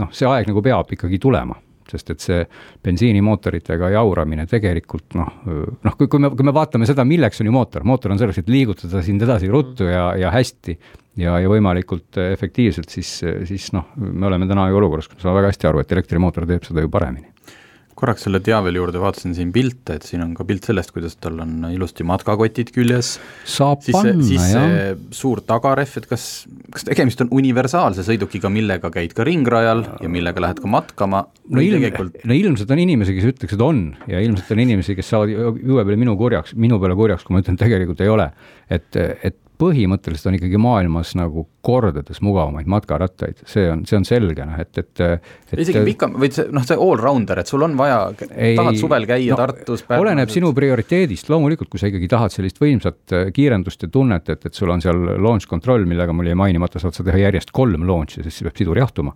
[0.01, 2.39] noh, see aeg nagu peab ikkagi tulema sest et see
[2.85, 7.53] bensiinimootoritega jauramine tegelikult noh, noh, kui, kui me, kui me vaatame seda, milleks on ju
[7.53, 10.79] mootor, mootor on selleks, et liigutada sind edasi ruttu ja, ja hästi
[11.21, 13.17] ja, ja võimalikult efektiivselt, siis,
[13.49, 16.47] siis noh, me oleme täna ju olukorras, kus ma saan väga hästi aru, et elektrimootor
[16.49, 17.35] teeb seda ju paremini
[17.95, 21.39] korraks selle Diavel juurde vaatasin siin pilte, et siin on ka pilt sellest, kuidas tal
[21.43, 23.13] on ilusti matkakotid küljes.
[23.47, 24.25] saab siis panna, jah.
[24.27, 26.25] siis see suur tagarehv, et kas,
[26.75, 31.23] kas tegemist on universaalse sõidukiga, millega käid ka ringrajal ja millega lähed ka matkama?
[31.47, 34.97] no ilm tegelikult..., no ilmselt on inimesi, kes ütleks, et on ja ilmselt on inimesi,
[34.99, 38.27] kes saavad juue peale minu kurjaks, minu peale kurjaks, kui ma ütlen, tegelikult ei ole.
[38.67, 44.45] et, et põhimõtteliselt on ikkagi maailmas nagu kordades mugavamaid matkarattaid, see on, see on selge,
[44.45, 47.99] noh et, et, et isegi pikam, või see noh, see all-rounder, et sul on vaja,
[48.19, 53.17] tahad suvel käia no, Tartus oleneb sinu prioriteedist, loomulikult, kui sa ikkagi tahad sellist võimsat
[53.17, 56.81] äh, kiirendust ja tunnet, et, et sul on seal launch control, millega mul jäi mainimata,
[56.81, 59.15] saad sa teha järjest kolm launch'i, siis peab sidur jahtuma.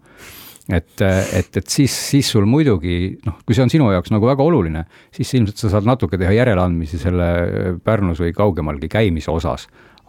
[0.69, 4.45] Et, et, et siis, siis sul muidugi noh, kui see on sinu jaoks nagu väga
[4.45, 4.83] oluline,
[5.15, 7.29] siis ilmselt sa saad natuke teha järeleandmisi selle
[7.81, 9.65] Pärnus või kaugemalgi käimise osas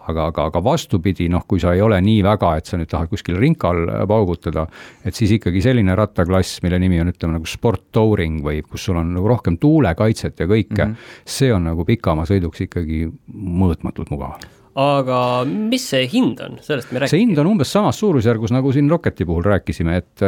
[0.08, 3.10] aga, aga, aga vastupidi, noh, kui sa ei ole nii väga, et sa nüüd tahad
[3.12, 4.66] kuskil rinkal paugutada,
[5.04, 9.00] et siis ikkagi selline rattaklass, mille nimi on, ütleme nagu sport touring või kus sul
[9.00, 11.28] on nagu rohkem tuulekaitset ja kõike mm, -hmm.
[11.38, 15.18] see on nagu pikamaa sõiduks ikkagi mõõtmatult mugavam aga
[15.48, 17.10] mis see hind on, sellest me rääkisime?
[17.10, 20.24] see hind on umbes samas suurusjärgus, nagu siin Rocketi puhul rääkisime, et,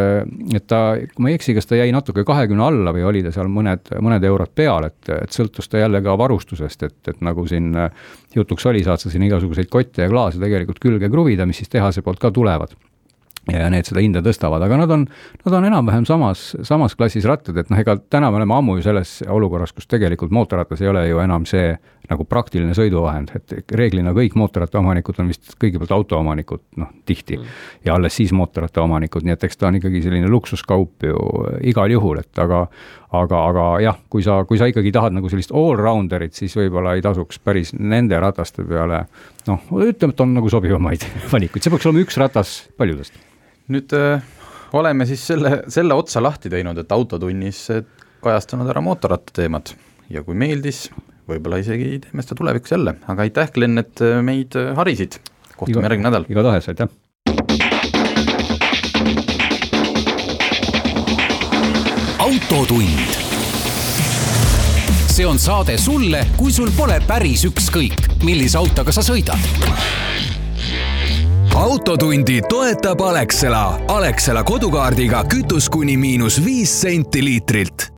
[0.56, 0.82] et ta,
[1.14, 3.92] kui ma ei eksi, kas ta jäi natuke kahekümne alla või oli ta seal mõned,
[4.02, 7.70] mõned eurod peal, et, et sõltus ta jälle ka varustusest, et, et nagu siin
[8.34, 12.02] jutuks oli, saad sa siin igasuguseid kotte ja klaase tegelikult külge kruvida, mis siis tehase
[12.02, 12.74] poolt ka tulevad
[13.50, 15.04] ja need seda hinda tõstavad, aga nad on,
[15.42, 18.86] nad on enam-vähem samas, samas klassis rattad, et noh, ega täna me oleme ammu ju
[18.86, 21.72] selles olukorras, kus tegelikult mootorratas ei ole ju enam see
[22.10, 27.94] nagu praktiline sõiduvahend, et reeglina kõik mootorrattaomanikud on vist kõigepealt autoomanikud, noh, tihti mm., ja
[27.94, 31.22] alles siis mootorrattaomanikud, nii et eks ta on ikkagi selline luksuskaup ju
[31.70, 32.64] igal juhul, et aga
[33.12, 37.04] aga, aga jah, kui sa, kui sa ikkagi tahad nagu sellist allrounderit, siis võib-olla ei
[37.04, 39.04] tasuks päris nende rataste peale
[39.48, 43.20] noh, ütleme, et on nagu sobivamaid valikuid, see peaks olema üks ratas paljudest
[43.72, 44.24] nüüd äh,
[44.72, 47.66] oleme siis selle, selle otsa lahti teinud, et Autotunnis
[48.22, 49.74] kajastanud ära mootorrattateemad
[50.12, 50.86] ja kui meeldis,
[51.28, 55.20] võib-olla isegi teeme seda tulevikus jälle, aga aitäh, Glen, et äh, meid äh, harisid.
[55.56, 56.26] kohtume järgmine nädal.
[56.28, 56.88] igatahes, aitäh.
[62.18, 63.20] autotund.
[65.12, 69.50] see on saade sulle, kui sul pole päris ükskõik, millise autoga sa sõidad
[71.54, 73.80] autotundi toetab Alexela.
[73.88, 77.90] Alexela kodukaardiga kütus kuni miinus viis senti liitrilt